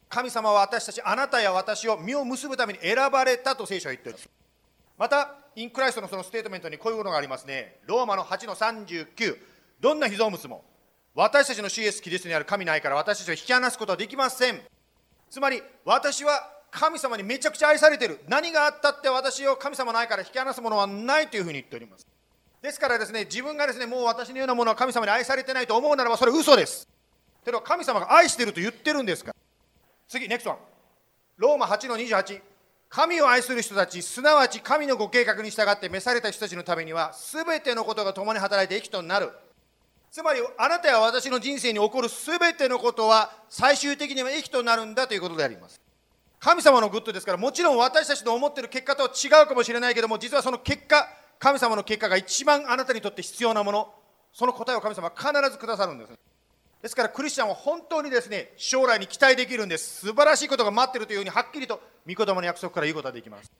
[0.09, 4.29] 神様は私たちあなたや私を実を結ぶために選ばれたと聖書は言っています。
[4.97, 7.79] また in Christ のそのステートメントにこういうものがありますね。
[7.85, 9.37] ローマの8の39
[9.79, 10.63] どんな被造物も
[11.13, 14.61] 私たちの主イエスキリストにある神の愛から私たちを引き離すことはできません。
[15.29, 18.19] つまり私は神様にめちゃくちゃ愛されている。
[18.27, 22.07] 何があったって私を神様の愛から引き離すものはないというふうに言っております。
[22.63, 26.87] ですからですね自分がですねもう私のようなものは神様に愛されてないと思うならばそれ嘘です
[27.45, 29.35] けど神様が愛してると言ってるんですから
[30.13, 30.59] 次、ネクストワン。
[31.37, 32.39] ローマ8の28。
[32.87, 39.31] 神を愛する人たち、すなわち神のご計画に従って召された人たちのためには、すべてのことが共に働いて益となる。
[40.11, 45.81] つまり、あなたや私の人生に起こるすべてのことは、最終的には益となるんだということであります。
[46.39, 51.07] 神様の good ですから、もちろん私たちの思っている結果とは違うかもしれないけども、実はその結果、
[51.43, 53.93] 神様の結果が一番あなたにとって必要なもの、
[54.31, 56.13] その答えを神様は必ずくださるんです。
[56.81, 60.05] ですからクリスチャンは本当にですね将来に期待できるんです。
[60.07, 63.51] 素晴らしいことが待ってるというふうにはっきりと御言葉の約束から言うことができます。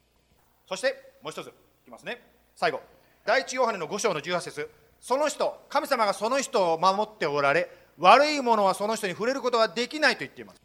[0.66, 1.52] そしてもう一つい
[1.84, 2.22] きますね。
[2.56, 2.80] 最後。
[3.26, 4.70] 第一ヨハネの5章の18節。
[5.02, 10.62] その人神様がその人を守っておられ悪いものはその人に触れることができないと言っています。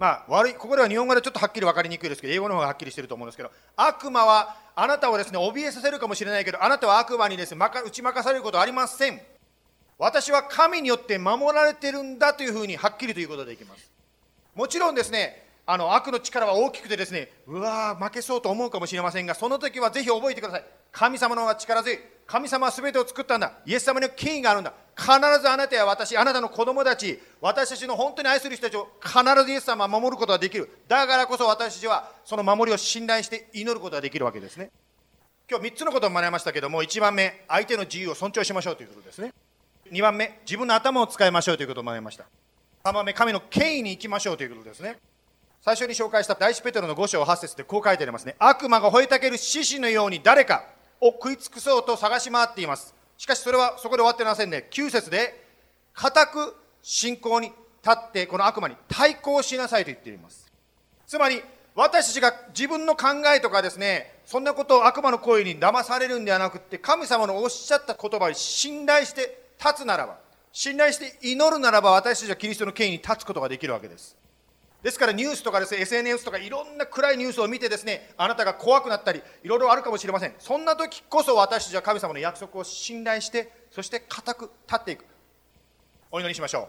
[0.00, 9.20] まあ、悪いここでは日本語でちょっとはっきり分かりにくいですけど英語の方がはっきりしてると思うんですけど悪魔はあなたをですね怯えさせるかもしれないけどあなたは悪魔にですね打ち負かされることはありません。
[9.98, 13.90] 私は神によって守られてるんだというふうにはっきりということができます。
[14.54, 20.64] もちろんですねあの悪の力は大きくてですねうわー負けそうと思うかもしれませんがその時はぜひ覚えてください。
[20.92, 21.98] 神様の方が力強い。
[22.26, 23.52] 神様は全てを作ったんだ。
[23.66, 24.72] イエス様には権威があるんだ。
[24.96, 30.68] 必ずあなたや私あなたの子供たち私たちの本当に愛する人たちを必ずイエス様は守ることができる。
[30.88, 34.70] だからこそ私たちはその守りを信頼して祈ることができるわけですね。
[35.50, 39.32] 今日3つのことを学びましたけども1番目相手の自由を尊重しましょうということですね。
[39.90, 42.24] 2番目、自分の頭を使いましょうということを学びました。
[42.84, 44.98] 3番目、神の権威に行きましょうということですね。
[45.62, 48.34] 最初に紹介した第一ペテロの5章8節でこう書いてありますね。
[48.38, 50.64] 悪魔が吠えたける獅子のように誰か
[51.02, 52.94] を食い尽くそうと探し回っています。
[53.18, 54.68] しかしそれはそこで終わってませんね。
[54.70, 55.44] 9節で、
[55.92, 57.56] 固く信仰に立
[57.90, 60.50] ってこの悪魔に対抗しなさいと言っています。
[61.06, 61.42] つまり、
[61.74, 70.16] 私たちが自分の考えとかですね、そんなことを悪魔の声に騙されるんではなくって、神様のおっしゃった言葉に信頼して立つならば、
[70.52, 74.16] 信頼して祈るならば、私たちはキリストの権威に立つことができるわけです。
[74.82, 80.34] ですからニュースとかですね、SNS とかいろんな暗いニュースを見てですね、あなたが怖くなったり、いろいろあるかもしれません。
[80.38, 85.04] そんな時こそ私たちは神様の約束を信頼して、そして固く立っていく。
[86.10, 86.66] お祈りしましょう。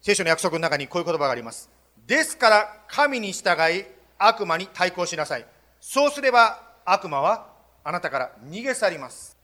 [0.00, 1.70] 聖書の約束の中にこういう言葉があります。
[2.06, 3.84] ですから神に従い
[4.18, 5.46] 悪魔に対抗しなさい。
[5.80, 7.46] そうすれば悪魔は
[7.84, 9.42] あなたから逃げ去ります。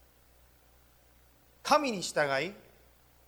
[1.63, 2.51] 神に従い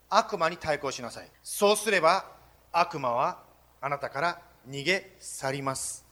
[0.09, 2.25] 悪魔に対抗しなさいそうすれば
[2.71, 3.39] 悪魔は
[3.81, 6.05] あなたから逃げ去ります。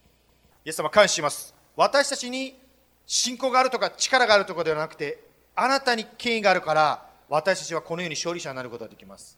[0.66, 1.54] イエス様感謝します。
[1.76, 2.60] 私たちに
[3.06, 5.24] 信仰があるとか力があるとかではなくて
[5.56, 9.38] あなたに権威があるから私たちはこのように勝利者になることができます。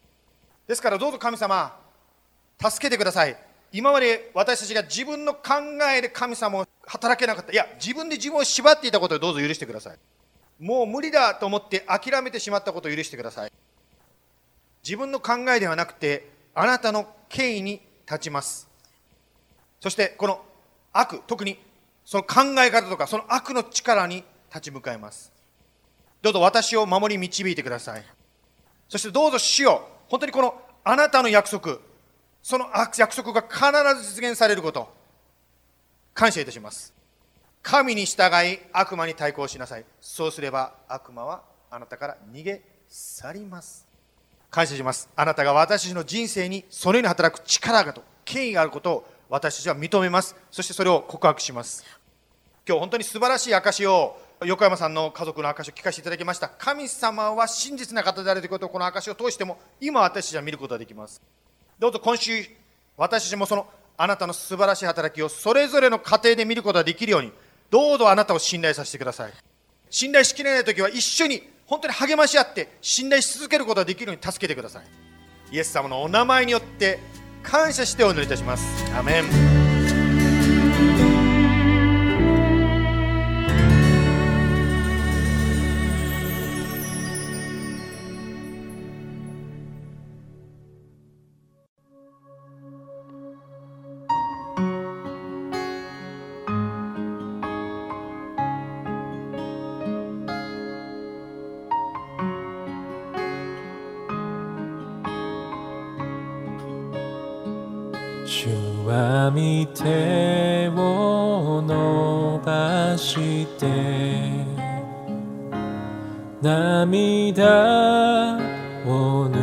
[0.67, 1.77] ですからどうぞ神様
[2.59, 3.37] 助けてください。
[3.73, 5.41] 今まで私たちが自分の考
[5.95, 7.51] えで神様を働けなかった。
[7.51, 9.97] いや自分で自分を縛っていたことをどうぞ許してください。
[10.59, 13.51] もう無理だと思って諦めてしまったことを許してください。
[14.83, 18.67] 自分の考えではなくてあなたの権威に立ちます。
[19.79, 20.43] そしてこの
[20.93, 21.57] 悪特に
[22.05, 25.31] その考え方とかその悪の力に立ち向かいます。
[26.21, 28.03] どうぞ私を守り導いてください。
[28.89, 31.77] そしてどうぞ死を本当にこのあなたの約束
[32.43, 32.65] その
[32.97, 34.93] 約束が必ず実現されること
[36.13, 36.93] 感謝いたします。
[37.63, 39.85] 神に従い悪魔に対抗しなさい。
[40.01, 43.90] そうすれば悪魔はあなたから逃げ去ります。
[44.51, 45.09] 感謝します。
[45.15, 50.35] あなたが私たちの人生にそのように働く力がと権威があることを私たちは認めます。
[50.51, 51.85] そしてそれを告白します。
[52.67, 56.49] 今日本当に素晴らしい証を横山さんの家族の証を聞かせていただきました。
[56.49, 61.21] 神様は真実な方であるということをこの証を通しても今私たちは見ることができます。
[61.79, 62.45] どうぞ今週
[62.97, 63.65] 私たちもその
[63.97, 67.31] あなたの素晴らしい働きをそれぞれの家庭で見ることができるように
[67.69, 69.33] どうぞあなたを信頼させてください。
[69.89, 71.41] 信頼しきれない時は一緒に
[71.71, 74.85] 本当に励まし合って信頼し続けることができるように助けてください。
[75.55, 76.99] イエス様のお名前によって
[77.43, 78.65] 感謝してお祈りいたします。
[78.93, 79.60] アメン。
[109.83, 113.67] 手を伸ばして
[116.39, 118.37] 涙
[118.85, 119.41] を拭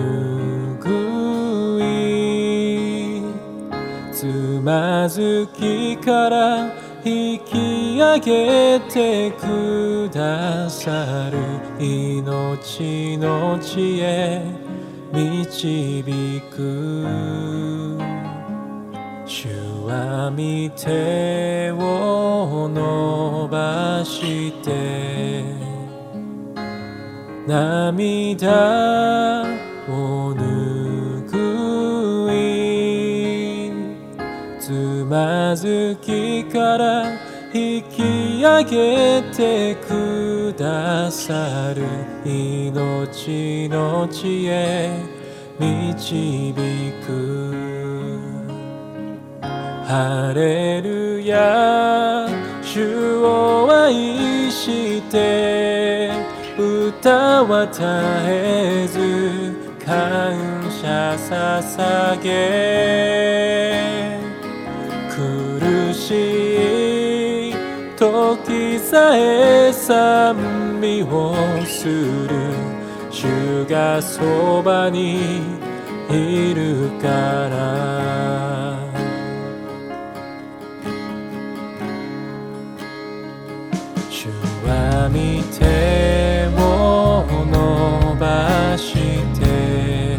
[1.80, 3.22] い
[4.12, 4.26] つ
[4.62, 6.72] まずきから
[7.04, 11.38] 引き上げてくださる
[11.84, 14.42] 命の知恵
[15.12, 17.47] 導く。
[19.88, 25.42] は見手を伸ばして
[27.46, 29.42] 涙
[29.88, 31.30] を拭
[32.36, 33.72] い
[34.60, 34.72] つ
[35.08, 37.04] まずきから
[37.54, 41.86] 引き上げてくださる
[42.26, 45.02] 命の知恵
[45.58, 46.52] 導
[47.06, 47.67] く
[49.88, 52.28] ハレルヤ。
[52.62, 56.10] 主を愛して
[56.58, 57.82] 歌は絶
[58.26, 60.36] えず感
[60.70, 64.20] 謝捧げ。
[65.08, 67.54] 苦しい
[67.96, 71.34] 時さえ賛美を
[71.64, 72.52] する。
[73.10, 75.40] 主がそばに
[76.10, 78.77] いるから。
[88.78, 88.94] し
[89.40, 90.16] て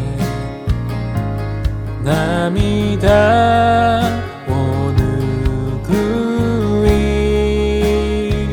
[2.04, 4.02] 涙
[4.48, 4.50] を
[4.92, 8.48] 拭い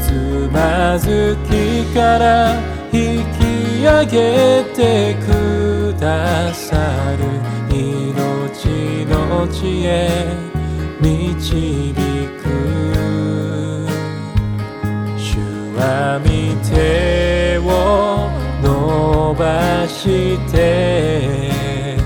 [0.00, 0.04] つ
[0.52, 2.54] まずきから
[2.92, 6.76] 引き上げてくださ
[7.18, 7.24] る
[7.76, 9.90] 命の知恵
[11.00, 12.42] 導く。
[15.16, 15.38] 主
[15.76, 18.21] は見手を
[19.42, 21.98] ばして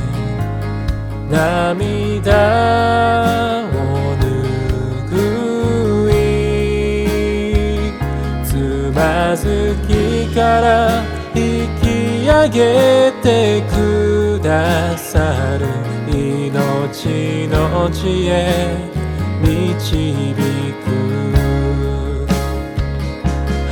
[1.30, 2.32] 涙
[3.66, 4.16] を
[5.10, 6.14] 拭い
[8.42, 11.84] つまずきから引き
[12.26, 15.66] 上げてくださる
[16.08, 18.32] 命の知恵
[19.42, 20.32] 導
[20.82, 20.86] く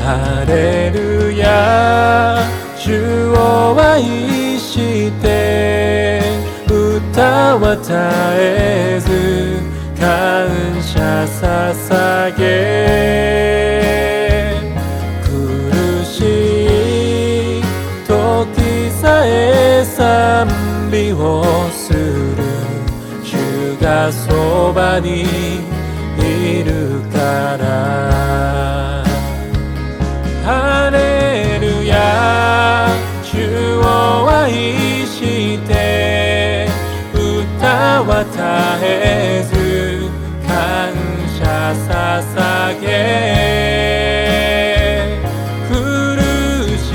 [0.05, 2.93] ハレルヤ主
[3.31, 4.03] を愛
[4.59, 6.21] して
[6.69, 7.91] 歌は絶
[8.37, 9.09] えず
[9.99, 10.03] 感
[10.83, 12.43] 謝捧げ
[15.23, 16.21] 苦し
[17.61, 17.63] い
[18.07, 20.47] 時さえ賛
[20.91, 22.37] 美をする。
[23.25, 23.33] 主
[23.81, 25.23] がそばに
[26.19, 27.64] いるから。
[38.85, 40.11] 絶えず
[40.47, 40.93] 感
[41.39, 42.85] 謝捧げ
[45.71, 45.73] 苦
[46.77, 46.87] し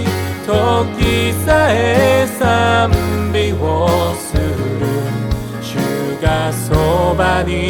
[0.00, 0.04] い
[0.46, 0.48] 時
[1.44, 2.90] さえ賛
[3.30, 4.40] 美をする
[5.60, 5.76] 主
[6.22, 7.69] がそばにい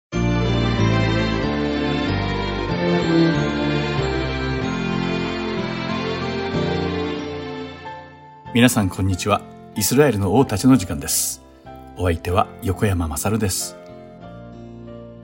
[8.53, 9.41] 皆さんこんにちは
[9.77, 11.41] イスラエルの王たちの時間です
[11.95, 13.77] お相手は横山まさるです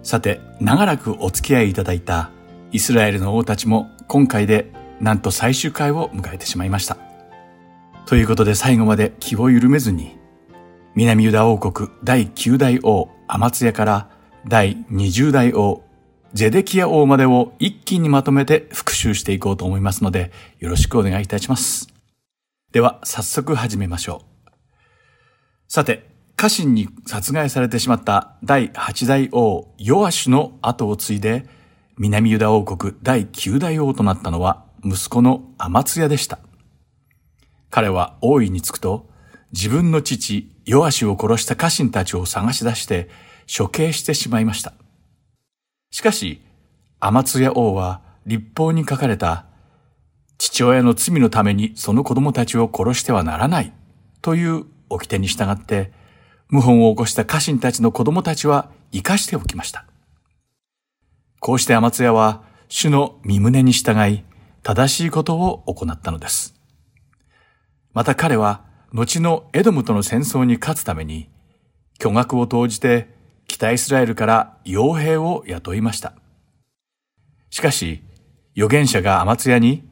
[0.02, 2.30] さて、長らくお付き合いいただいた
[2.72, 4.72] イスラエルの王たちも今回で
[5.02, 6.98] なんと最終回を迎えてしまいました。
[8.06, 10.18] ということで最後まで気を緩めずに、
[10.96, 14.10] 南ユダ王国第9代王アマツヤから
[14.48, 15.84] 第20代王
[16.34, 21.97] ゼデキヤ王までを一気にまとめて復習していこうと思いますので、よろしくお願いいたします。
[22.74, 24.52] では、早速始めましょう。
[25.70, 31.48] さて、家臣に殺害されてしまった第8代王ヨアシュの後を継いで、
[31.98, 36.40] 南ユダ王国第9代王となったのは息子のアマツヤでした。
[37.70, 39.10] 彼は王位につくと、
[39.54, 43.10] 自分の父ヨアシを殺した家臣たちを探し出して
[43.58, 44.74] 処刑してしまいました。
[45.92, 46.42] しかし、
[47.00, 49.46] アマツヤ王は立法に書かれた
[50.38, 53.74] 父親の罪のためにその子供たちを殺してはならない
[54.22, 55.92] という掟に従って
[56.50, 59.86] 謀反を起こした家臣たちの子供たちは生かしておきました。
[61.40, 64.24] こうしてアマツヤは主の身胸に従い
[64.64, 66.56] 正しいことを行ったのです。
[67.94, 68.64] また彼は
[68.94, 71.30] 後のエドムとの戦争に勝つために
[72.00, 73.16] 巨額を投じて
[73.48, 76.14] 北イスラエルから傭兵を雇いました。
[77.50, 78.04] しかし、
[78.56, 79.88] 預言者がアマツヤに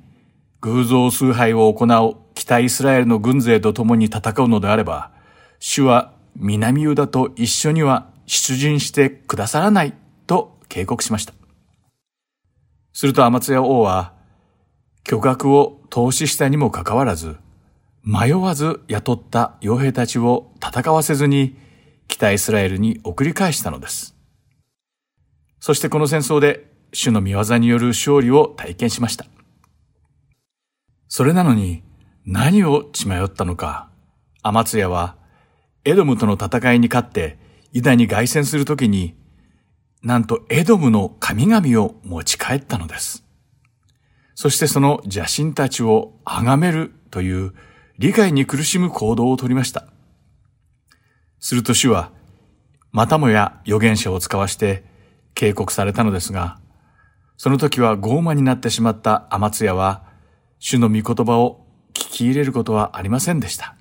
[0.66, 5.12] 偶像崇拝を行う北イスラエルの軍勢と共に戦うのであれば、
[5.60, 9.94] 主は南ユダと一緒には出陣してくださらない
[10.26, 11.36] と警告しました。
[12.94, 14.14] するとアマツヤ王は、
[15.04, 17.38] 巨額を投資したにもかかわらず、
[18.04, 21.56] 迷わず雇った傭兵たちを戦わせずに
[22.08, 24.16] 北イスラエルに送り返したのです。
[25.60, 29.28] そしてこの戦争で主の見業による勝利を体験しました。
[31.18, 31.82] それなのに
[32.26, 33.88] 何を血迷ったのか、
[34.44, 35.16] アマツヤは
[35.86, 37.40] エドムとの戦いに勝って
[37.72, 39.16] ユダに凱旋するときに、
[40.04, 43.24] なんとエドムの神々を持ち帰ったのです。
[44.34, 47.54] そしてその邪神たちを崇めるという
[47.98, 49.86] 理解に苦しむ行動をとりました。
[51.40, 52.12] すると主は、
[52.92, 54.84] またもや預言者を使わして
[55.34, 56.60] 警告されたのですが、
[57.38, 60.05] その時は傲慢になってしまったアマツヤは、
[60.68, 61.64] 主の御言葉を
[61.94, 63.76] 聞き入れることはありませんでした。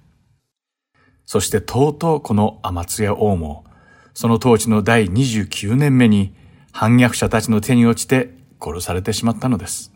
[1.25, 3.65] そしてとうとうこのアマツヤ王も、
[4.13, 6.35] その統治の第29年目に
[6.73, 9.95] 反逆者たちの手に落ちて殺されてしまったのです。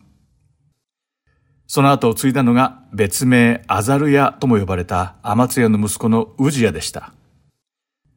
[1.67, 7.13] その後を継いだのが別名アザルヤとも呼ばれたアマツヤの息子のウジヤでした。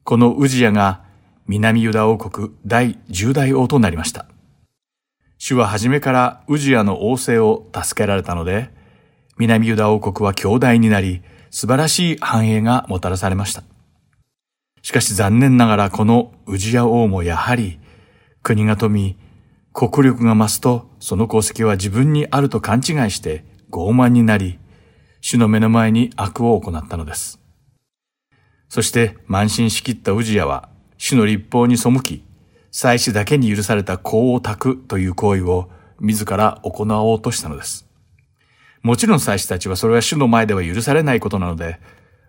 [0.03, 1.03] このウジヤが
[1.47, 4.25] 南ユダ王国第10代王となりました。
[5.45, 8.71] 主は初めからウジヤの王政を助けられたので、
[9.39, 11.21] 南ユダ王国は強大になり、
[11.51, 13.65] 素晴らしい繁栄がもたらされました。
[14.83, 17.81] しかし残念ながらこのウジヤ王もやはり
[18.45, 19.17] 国が富み、
[19.73, 24.61] 国力が増すとその功績は自分にあると勘違いして傲慢になり、
[25.21, 27.41] 主の目の前に悪を行ったのです。
[28.69, 30.69] そして慢心しきったウジヤは
[30.99, 32.23] 主の立法に背き、
[32.73, 35.71] 祭司だけに許された功を焚くという行為を
[36.01, 37.87] 自ら行おうとしたのです。
[38.83, 41.79] もちろん祭司たちはそれは主の前では許されないことなので、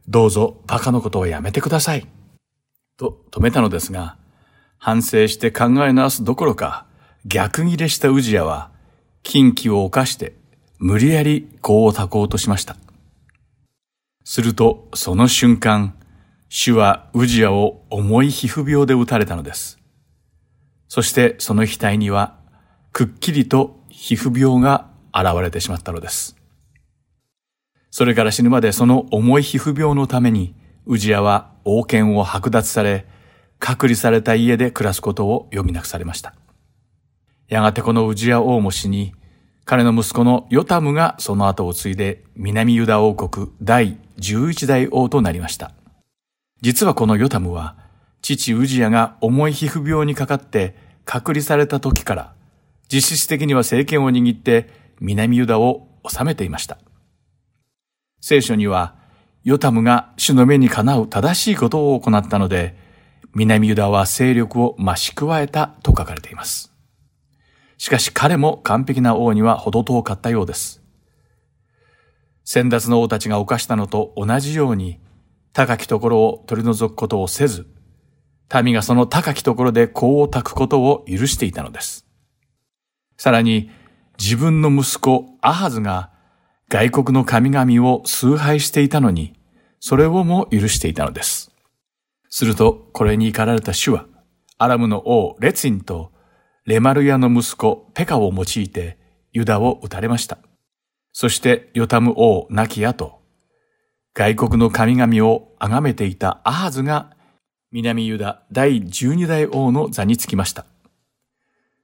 [0.07, 2.05] どうぞ馬鹿のことをやめてください。
[2.97, 4.17] と止めたのですが、
[4.77, 6.85] 反省して考え直すどころか、
[7.25, 8.69] 逆ギレしたウジヤは、
[9.23, 10.33] 禁忌を犯して、
[10.77, 12.75] 無理やり功を焚こうとしました。
[14.25, 15.95] すると、その瞬間、
[16.49, 19.82] 主はウジヤを重い皮膚病で撃たれたのです。
[20.93, 22.35] そしてその額には、
[22.91, 26.35] くっきりと皮膚病が現れてしまったのです。
[27.89, 30.53] それから死ぬまでその重い皮膚病のために、
[30.85, 33.07] ウジヤは王権を剥奪され、
[33.57, 36.35] 隔離された家で暮らすことを余儀なくされました。
[37.47, 39.15] やがてこのウジヤ王も死に、
[39.65, 45.71] 彼の息子のヨタムがその後を継いで南ユダ王国第11代王となりました。
[46.61, 47.81] 実はこのヨタムは、
[48.21, 52.33] 父ウジヤが重い皮膚病にかかって隔離された時から、
[52.91, 56.77] 実質的には政権を握って南ユダを治めていました。
[58.21, 58.95] 聖書には、
[59.43, 62.77] ヨタムが主の目にかなう正しいことを行ったので、
[63.33, 66.71] 南ユダは勢力を増し加えたと書かれています。
[67.77, 70.81] しかし彼も完璧な王には程遠かったようです。
[72.45, 74.99] 先達の王たちが犯したのと同じように、
[75.51, 77.67] 高きところを取り除くことをせず、
[78.63, 82.05] 民がその高きところで功を焚くことを許していたのです。
[83.17, 83.69] さらに、
[84.19, 86.11] 自分の息子アハズが
[86.69, 89.33] 外国の神々を崇拝していたのに、
[89.79, 91.51] それをも許していたのです。
[92.29, 94.05] すると、これに怒られた主は、
[94.57, 96.11] アラムの王レツィンと
[96.65, 98.97] レマルヤの息子ペカを用いて
[99.33, 100.37] ユダを撃たれました。
[101.11, 103.19] そしてヨタム王亡き後、
[104.13, 107.12] 外国の神々を崇めていたアハズが
[107.73, 110.67] 南ユダ第12代王の座につきました。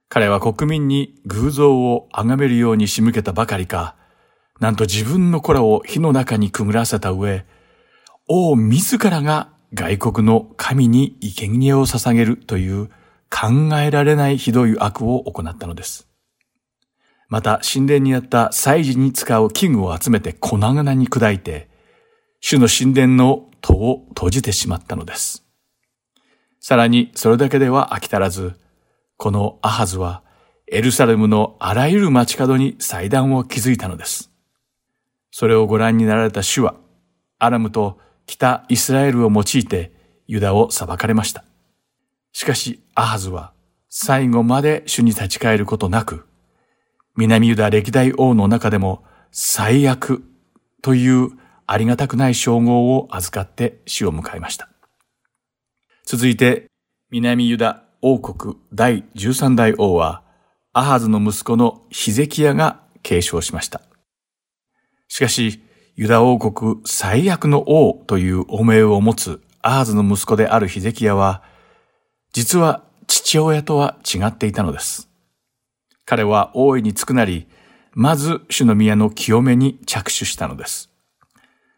[0.08, 3.96] 彼は国民に偶像を崇めるように仕向けたばかりか、
[4.60, 7.44] なんと自分の子らを火の中にくぐらせた上、
[8.28, 12.86] 王自らが外国の神に生贄を捧げるという
[13.28, 16.06] 考えられないひどい悪を行ったのです。
[17.28, 21.68] また、神殿にあった祭事に使う器具を集めて粉々に砕いて、
[22.40, 25.49] 主の神殿の戸を閉じてしまったのです。
[26.60, 28.54] さらに、それだけでは飽き足らず、
[29.16, 30.22] このアハズは、
[30.70, 34.30] エルサレムのあらゆる街角に祭壇を築いたのです。
[35.32, 36.74] それをご覧になられた主は、
[37.38, 39.92] アラムと北イスラエルを用いて
[40.26, 41.44] ユダを裁かれました。
[42.32, 43.52] しかし、アハズは
[43.88, 46.26] 最後まで主に立ち返ることなく、
[47.16, 49.02] 南ユダ歴代王の中でも
[49.32, 50.22] 最悪
[50.82, 51.30] という
[51.66, 54.68] ありがたくない称号を預かって死を迎えました。
[56.04, 56.66] 続いて、
[57.10, 60.22] 南ユダ王国第13代王は、
[60.72, 63.82] アハズの息子のヒゼキヤが継承しました。
[65.08, 65.62] しかし、
[65.96, 71.42] ユダ王国最悪の王という汚名を持つアハズの息子であるヒゼキヤは、
[72.32, 75.08] 実は父親とは違っていたのです。
[76.04, 77.48] 彼は大いにつくなり、
[77.92, 80.90] まず主の宮の清めに着手したのです。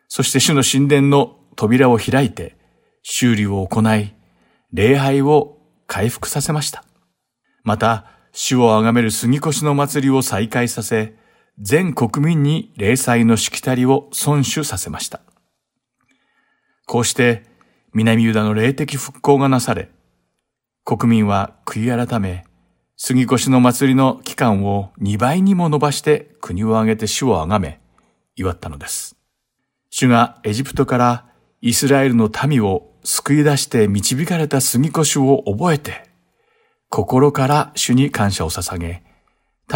[0.08, 2.56] そして主の神殿の扉を開いて、
[3.02, 4.14] 修理を行い、
[4.72, 6.84] 礼拝を回復させました。
[7.64, 11.16] また、主を崇める杉越の祭りを再開させ、
[11.58, 15.20] 全国民に礼祭のしきたりを尊守させました。
[16.86, 17.44] こうして、
[17.92, 19.90] 南ユダの霊的復興がなされ、
[20.84, 22.44] 国民は悔い改め、
[22.96, 27.80] 杉越の祭りの期間を2倍にも伸ばして国を挙げて主を崇め、
[28.36, 29.16] 祝ったのです。
[29.90, 31.26] 主がエジプトから
[31.60, 36.08] イスラエルの民を救い出して導かれた杉越を覚えて、
[36.88, 39.02] 心から主に感謝を捧げ、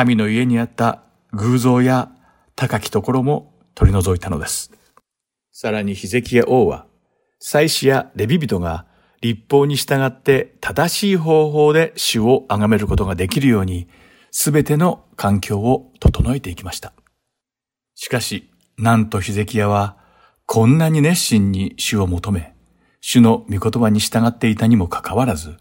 [0.04, 1.02] 民の家にあった
[1.32, 2.10] 偶像や
[2.54, 4.72] 高きところも取り除いたのです。
[5.52, 6.86] さらにヒゼキヤ王は、
[7.38, 8.86] 祭司やレビ人が
[9.20, 13.88] 立法に従って正しい方法で主を崇めることができるように、
[14.30, 16.92] すべての環境を整えていきました。
[17.94, 19.96] しかし、なんとヒゼキヤは、
[20.44, 22.55] こんなに熱心に主を求め、
[23.08, 25.58] 主の御言葉に従っていたにもかかわらず、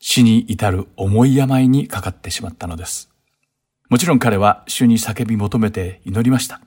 [0.00, 3.10] 死に至る重い病にかかってしまったのです。
[3.88, 6.60] もちろん彼は主に叫び求めて祈りました。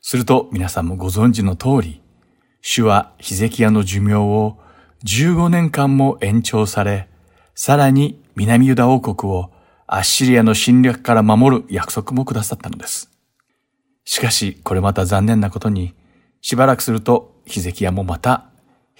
[0.00, 2.00] すると皆さんもご存知の通り、
[2.62, 4.56] 主はヒゼキヤの寿命を
[5.04, 7.10] 15年間も延長され、
[7.54, 9.50] さらに南ユダ王国を
[9.86, 13.10] アッシリアの侵略から守る約束もくださったのです。
[14.06, 15.94] しかし、これまた残念なことに、
[16.40, 18.46] しばらくするとヒゼキヤもまた、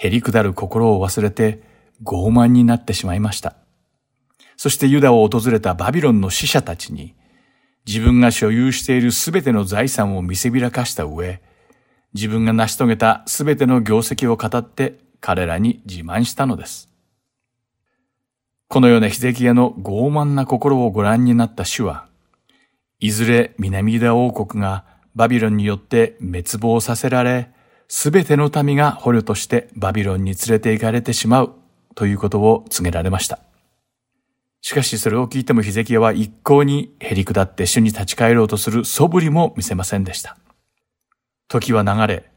[0.02, 1.62] 減り下る心を忘れて
[2.02, 3.54] 傲慢になってしまいました。
[4.56, 7.14] そしてユダを訪れたバビロンの死者たちに、
[7.86, 11.40] 自分が所有しているすべての財産を見せびらかした上、
[12.14, 16.88] 自分が成し遂げたすべての業績を語って彼らに自慢したのです。
[18.66, 22.06] このようなヒゼキヤの傲慢な心をご覧になった主は、
[22.98, 24.84] いずれ南ユダ王国が
[25.14, 27.51] バビロンによって滅亡させられ、
[27.94, 31.52] すべての民が捕虜としてバビロンに連れて行かれてしまう
[31.94, 33.38] ということを告げられました。
[34.62, 40.38] しかしそれを聞いてもヒゼキヤは一向に減り下って主に立ち返ろうとする素振りも見せませんでした。
[41.48, 42.30] 時は流れ、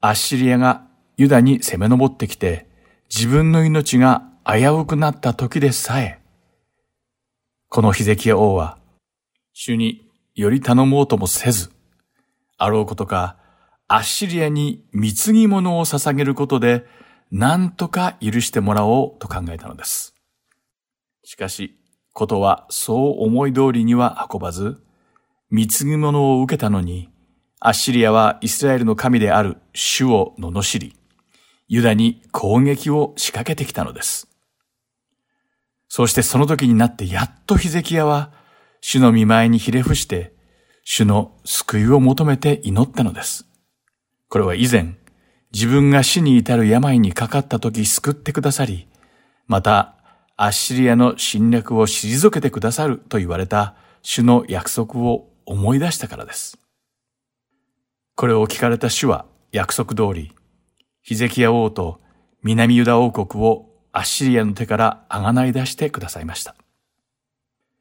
[0.00, 0.86] アッシリアが
[1.18, 2.66] ユダに攻め上ってきて、
[3.14, 6.18] 自分の命が危うくなった時でさえ、
[7.68, 8.78] このヒゼキヤ王は、
[9.52, 11.70] 主により頼もうともせず、
[12.56, 13.43] あろうことか、
[13.86, 16.86] アッシリアに貢ぎ物を捧げることで、
[17.30, 20.14] 何とか許してもらおうと考えたのです。
[21.24, 21.78] しかし、
[22.12, 24.82] ことはそう思い通りには運ばず、
[25.50, 27.10] 貢ぎ物を受けたのに、
[27.60, 30.96] アッシリアはイスラエルの神である主を罵り、
[31.66, 34.28] ユダに攻撃を仕掛けてきたのです。
[35.88, 38.32] そしてその時になってやっとヒゼキヤは、
[38.80, 40.34] 主の見舞いにひれ伏して、
[40.84, 43.46] 主の救いを求めて祈ったのです。
[44.34, 44.96] これは以前、
[45.52, 48.88] 自分が死に至る病にかかった時救ってくださり、
[49.46, 49.94] また、
[50.36, 56.58] アッシリアの侵略を退けてくださると言われた主の約束を思い出したからです。
[58.16, 60.32] これを聞かれた主は約束通り、
[61.02, 62.00] ヒゼキヤ王と
[62.42, 66.56] 南ユダ王国をアッシリアの手からあがない出してくださいました。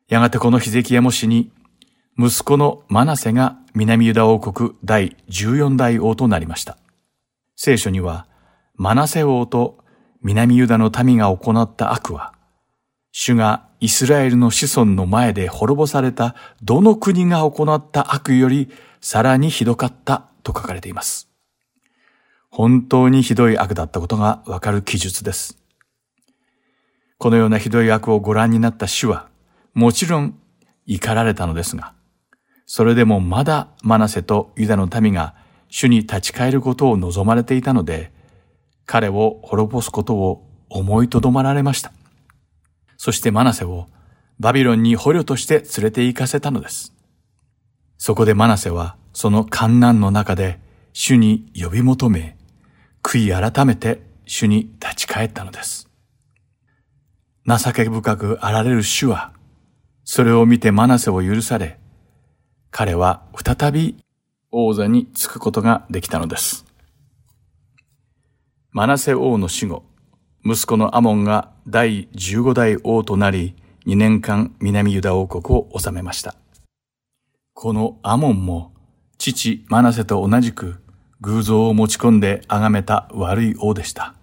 [0.08, 1.52] やがてこのヒゼキヤも死に、
[2.18, 6.78] 息子のマナセが南ユダ王国第14代王となりました。
[7.56, 8.28] 聖書には、
[8.76, 9.80] マナセ王と
[10.22, 12.34] 南ユダの民が行った悪は、
[13.12, 18.70] 主がイスラエルの子孫の前で滅ぼされたどの国が行った悪より
[19.02, 21.30] さらにひどかったと書かれています。
[22.50, 25.58] 本当にひどい悪だったことがわかる記述です。
[27.18, 29.30] このようなひどい悪をご覧になった主は、
[29.74, 30.38] もちろん
[30.86, 31.93] 怒られたのですが、
[32.76, 35.36] それでもまだマナセとユダの民が
[35.70, 38.12] 主に立ち返ることを望まれていたので、
[38.88, 41.92] 彼を滅ぼすことを思いとどまられました。
[42.98, 43.86] そしてマナセを
[44.40, 46.96] バビロンに捕虜として連れて行かせたのです。
[48.00, 50.60] そこでマナセはその観難の中で
[50.94, 52.40] 主に呼び求め、
[53.04, 55.92] 悔い改めて主に立ち返ったのです。
[57.46, 59.32] 情け深くあられる主は、
[60.06, 61.78] それを見てマナセを許され、
[62.76, 64.04] 彼は再び
[64.50, 66.66] 王座につくことができたのです。
[68.72, 69.84] マナセ王の死後、
[70.44, 73.56] 息子のアモンが第15代王となり、
[73.86, 76.34] 2年間南ユダ王国を治めました。
[77.54, 78.74] このアモンも、
[79.20, 80.82] 父マナセと同じく
[81.22, 84.16] 偶像を持ち込んで崇めた悪い王でした。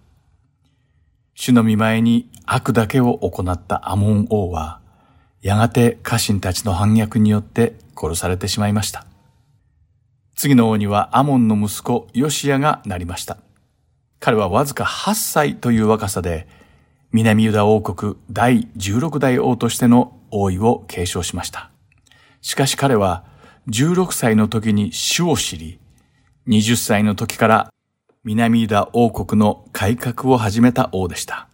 [1.36, 4.79] 主の見前に悪だけを行ったアモン王は、
[5.42, 9.06] やがて家臣たちの反逆によって殺されてしまいました。
[10.34, 13.36] 次の王にはアモンの息子ヨシアがなりました。
[14.20, 16.48] 彼はわずか8歳という若さで、
[17.12, 21.70] 南ユダ王国第16代王としての王位を継承しました。
[22.40, 23.24] しかし彼は
[23.68, 25.78] 16歳の時に主を知り、
[26.48, 27.70] 20歳の時から
[28.24, 31.49] 南ユダ王国の改革を始めた王でした。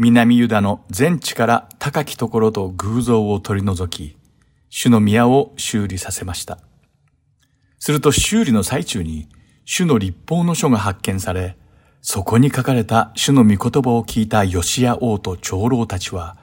[0.00, 4.16] 南ユダの全地から高きところと偶像を取り除き、
[4.70, 6.60] 主の宮を修理させました。
[7.80, 9.28] すると修理の最中に、
[9.64, 11.56] 主の立法の書が発見され、
[12.00, 16.36] そこに書かれた主の御言葉を聞いたヨシア王と長老たちは、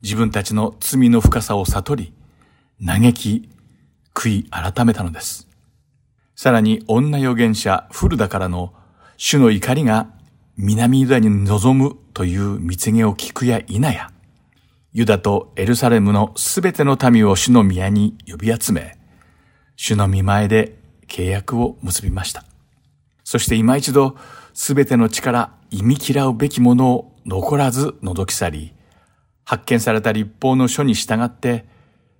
[0.00, 2.12] 自分たちの罪の深さを悟り、
[2.86, 3.48] 嘆き、
[4.14, 5.48] 悔い改めたのです。
[6.36, 8.72] さらに女預言者フルダからの
[9.16, 10.06] 主の怒りが
[10.56, 14.10] 南ユダに臨むという蜜毛を聞くや否や、
[14.92, 18.98] ユダとエルサレムのすべての民を主の宮に呼び集め、
[19.76, 22.44] 主の見前で契約を結びました。
[23.24, 24.16] そして今一度
[24.52, 28.74] すべての力、忌み嫌うべきものを残らず覗き去り、
[29.44, 31.64] 発見された立法の書に従って、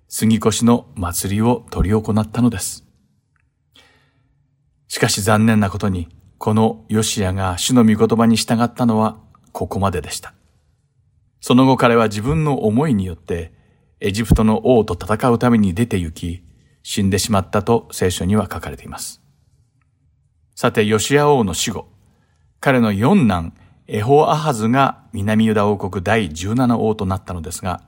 [0.09, 2.85] 杉越の祭りを執り行ったのです。
[4.89, 9.17] しかし残念なことに、このヨシアが主の御言葉に従ったのは
[9.53, 10.35] ここまででした。
[11.41, 13.53] その後彼は自分の思いによって
[14.01, 16.43] エジプトの王と戦うために出て行き、
[16.83, 19.23] 死んでしまったと聖書には書かれています。
[20.55, 21.87] さて、ヨシア王の死後、
[22.61, 23.55] 彼の四男
[23.87, 27.83] エホアハズが南ユダ王国第17王となったのですが、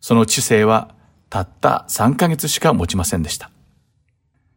[0.00, 0.94] その知性は
[1.28, 3.50] たった3ヶ月しか持ちませんでした。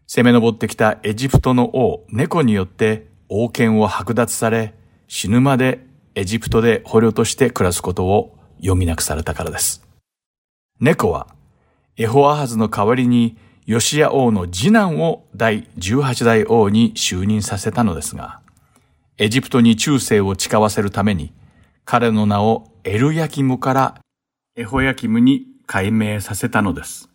[0.08, 4.74] 攻め上ってきたエジプトの王、猫によって王権を剥奪され、
[5.08, 5.86] 死ぬまで
[6.16, 9.84] エジプトで捕虜として暮らすことを余儀なくされたからです。
[10.80, 11.28] 猫は、
[11.97, 18.41] エホアハズの代わりに、ヨシア王の次男を第18代王に就任させたのですが、
[19.18, 21.34] エジプトに忠誠を誓わせるために、
[21.86, 24.01] 彼の名をエルヤキムから
[24.55, 27.09] エホヤキムに改名させたのです。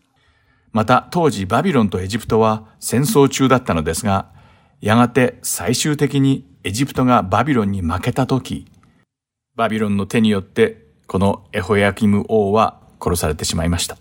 [0.72, 4.30] また当時バビロンとエジプトは戦争中だったのですが、
[4.80, 8.66] やがて最終的にエジプトがバビロンに負けた時、
[9.58, 13.98] バビロンの手によってこのエホヤキム王は殺されてしまいました。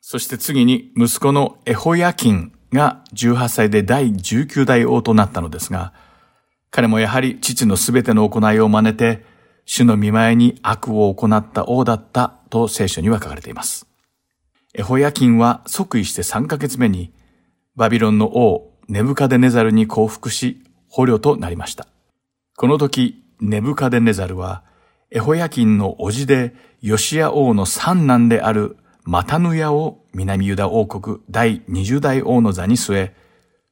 [0.00, 5.92] そして次に息子のエホヤキンが18歳で第19代王となったのですが、
[6.70, 9.24] 彼もやはり父のすべての行いを真似て、
[9.64, 13.88] 主の見前に悪を行った王だったと聖書には書かれています。
[14.74, 17.12] エホヤキンは即位して3ヶ月目に、
[17.74, 21.88] バビロンの王、ネブカデネザルに降伏し、捕虜となりました。
[22.56, 24.64] この時、ネブカデネザルは、
[25.10, 33.16] エホヤキンの叔父で、ヨシア王の三男であるマタヌヤを南ユダ王国第20代王の座に据え、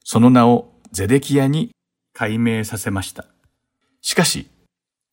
[0.05, 1.75] その名をゼデキヤに
[2.13, 3.27] 改名させました。
[4.01, 4.49] しかし、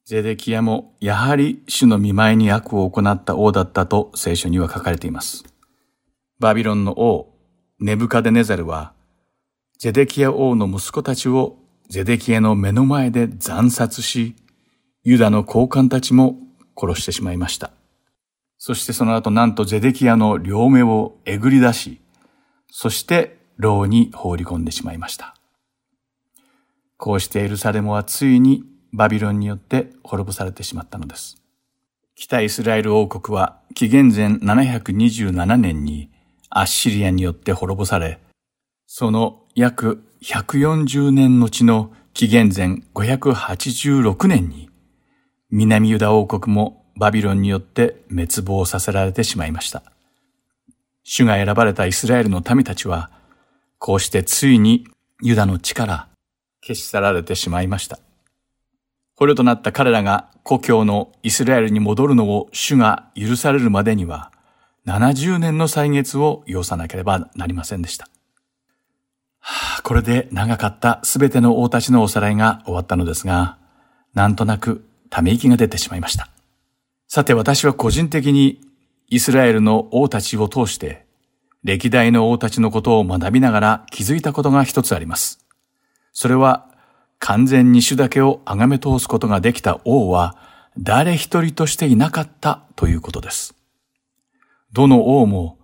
[0.05, 5.43] ゼデキヤもやはり主の見前に悪を行った王だったと聖書には書かれています。
[6.39, 7.33] バビロンの王、
[7.79, 8.93] ネブカデネザルは、
[9.79, 11.57] ゼデキヤ王の息子たちを
[11.91, 14.37] ゼデキヤの目の前で惨殺し、
[15.03, 16.37] ユダの高官たちも
[16.79, 17.71] 殺してしまいました。
[18.57, 21.99] そしてその後なんとゼデキアの両目をえぐり出し、
[22.71, 25.35] そして牢に放り込んでしまいました。
[26.95, 28.63] こうしてエルサレムはついに
[28.93, 31.43] バビロンによって滅ぼされてしまったのです。
[32.15, 36.09] 北イスラエル王国は紀元前727年に
[36.49, 38.21] アッシリアによって滅ぼされ、
[38.87, 44.69] その約140年後の紀元前586年に
[45.49, 49.81] 南ユダ王国もバビロンによって滅亡させられてしまいました。
[51.03, 53.09] 主が選ばれたイスラエルの民たちは、
[53.79, 54.85] こうしてついに
[55.23, 56.07] ユダの地から
[56.61, 57.97] 消し去られてしまいました。
[59.15, 64.31] 捕虜となった彼らが故郷のイスラエルに戻るのを主が許されるまでには、
[64.85, 68.07] 70年の歳月を要さなければなりませんでした。
[69.83, 73.57] これで長かったすべての王たちのおさらいが終わったのですが、
[74.13, 76.29] なんとなくため息が出てしまいました。
[77.07, 78.61] さて私は個人的に
[79.07, 81.05] イスラエルの王たちを通して
[81.63, 85.45] 歴代の王たちのことを学びながら気づいたことが一つあります。
[86.13, 86.67] それは
[87.19, 90.37] 完全に主だけを崇め通すことができた王は
[90.77, 93.53] 誰一人としていなかったということです。
[94.71, 95.57] どの王も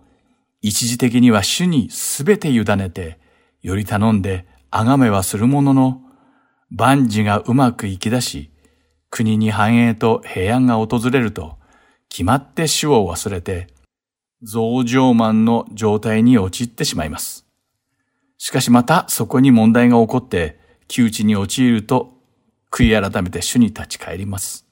[0.60, 3.18] 一時的には主にすべて委ねて
[3.62, 6.02] より頼んで崇めはするものの
[6.70, 8.50] 万事がうまくいき出し
[9.10, 11.56] 国に繁栄と平安が訪れると
[12.08, 13.68] 決まって主を忘れて
[14.42, 17.46] 増上慢の状態に陥ってしまいます。
[18.36, 22.14] しかしまたそこに問題が起こって窮地に陥ると
[22.70, 24.66] 悔い改めて主に立ち返ります。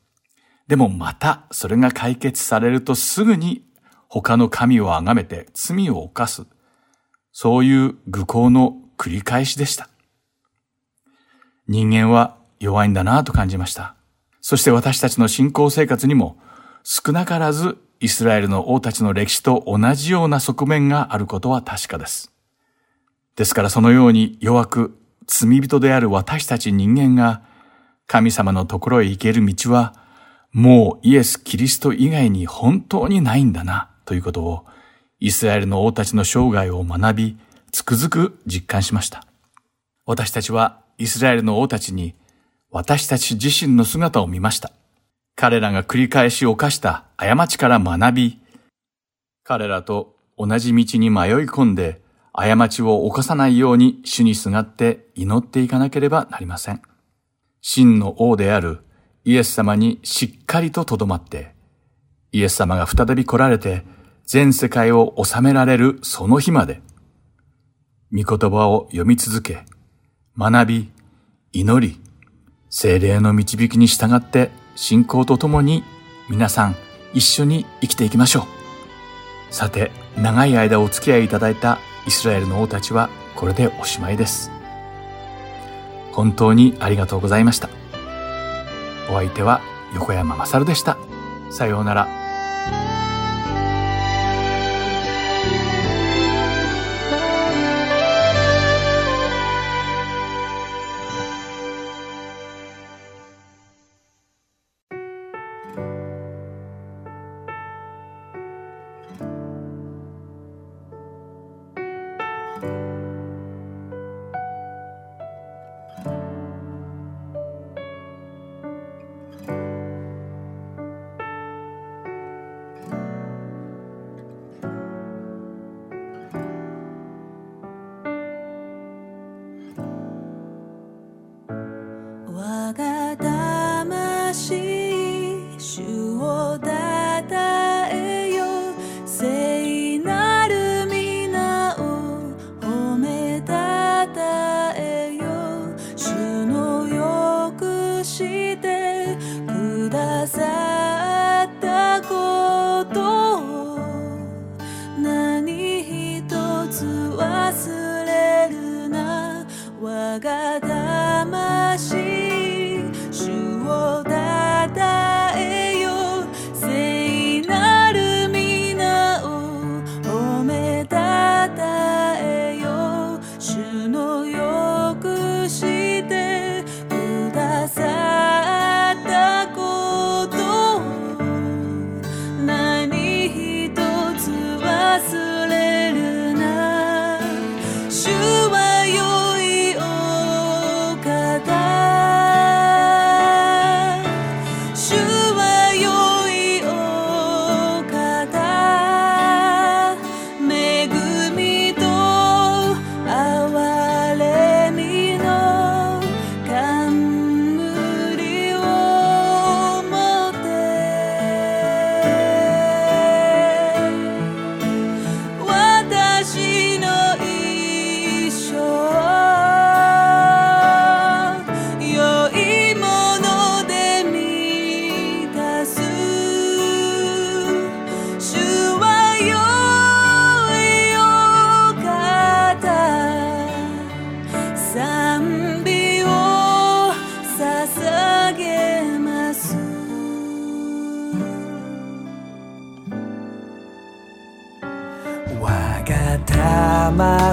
[0.68, 3.64] でもまたそれが解決されるとすぐに
[4.08, 6.46] 他の神を崇めて罪を犯す。
[7.38, 9.90] そういう愚行の繰り返しでした。
[11.68, 13.94] 人間は弱いんだなと感じました。
[14.40, 16.38] そして私たちの信仰生活にも
[16.82, 22.32] 少なからずイスラエルの王たちの歴史と同じような側面があることは確かです。
[23.36, 27.42] ですからそのように弱く罪人である私たち人間が
[28.06, 29.94] 神様のところへ行ける道は
[30.52, 34.64] もうイエス・キリスト以外に本当にないんだなということを
[35.26, 37.36] イスラエルの王たちの生涯を学び
[37.72, 39.26] つくづく実感しました。
[40.04, 42.14] 私たちはイスラエルの王たちに
[42.70, 44.70] 私たち自身の姿を見ました。
[45.34, 48.38] 彼らが繰り返し犯した過ちから学び、
[49.42, 52.00] 彼らと同じ道に迷い込んで
[52.32, 56.80] 過ちを犯さないように主にすがって祈っていかなければなりません。
[57.62, 58.84] 真の王である
[59.24, 61.52] イエス様にしっかりととどまって、
[62.30, 63.95] イエス様が再び来られて
[64.26, 66.82] 全世界を治められるその日まで、
[68.12, 69.64] 御言葉を読み続け、
[70.36, 70.90] 学び、
[71.52, 72.00] 祈り、
[72.68, 75.84] 精霊の導きに従って信仰とともに
[76.28, 76.76] 皆さん
[77.14, 79.54] 一緒に生きていきましょう。
[79.54, 84.50] さて、長い間お付き合いいただいたイスラエルの王たちはこれでおしまいです。
[86.10, 87.68] 本当にありがとうございました。
[89.08, 89.60] お相手は
[89.94, 90.98] 横山まさるでした。
[91.50, 92.25] さようなら。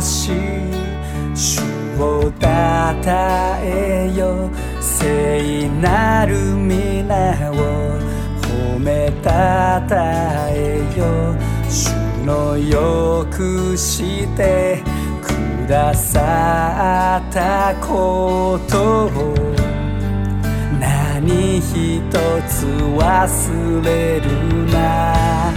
[0.02, 0.32] し
[1.34, 1.62] 主
[2.00, 4.50] をたたえよ。
[4.82, 7.56] 聖なる皆を
[8.42, 11.36] 褒めたたえよ。
[11.70, 11.92] 主
[12.26, 14.84] のよくして
[15.22, 19.34] くださったことを。
[20.80, 21.64] 何一
[22.48, 22.66] つ
[22.98, 25.53] 忘れるな。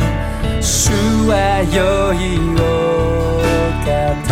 [0.86, 0.92] 主
[1.26, 1.34] は
[1.74, 3.42] 良いお
[3.82, 4.30] 方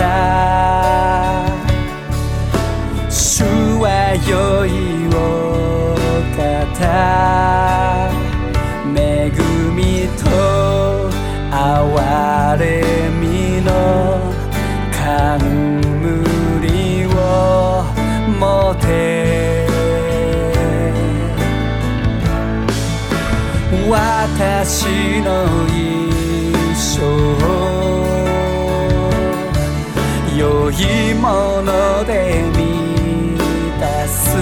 [3.11, 3.43] 主
[3.83, 4.69] は良い
[5.09, 5.19] お
[6.37, 6.79] 方
[8.95, 9.35] 恵
[9.75, 10.23] みと
[11.51, 12.63] 憐れ
[13.19, 13.25] み
[13.61, 13.69] の
[14.93, 15.43] 冠
[17.07, 17.19] を
[18.39, 18.39] 持
[18.77, 18.85] て
[23.91, 25.74] 私の
[30.65, 33.39] 良いもので満
[33.79, 34.35] たす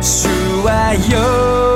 [0.00, 0.28] 主
[0.62, 1.75] はよ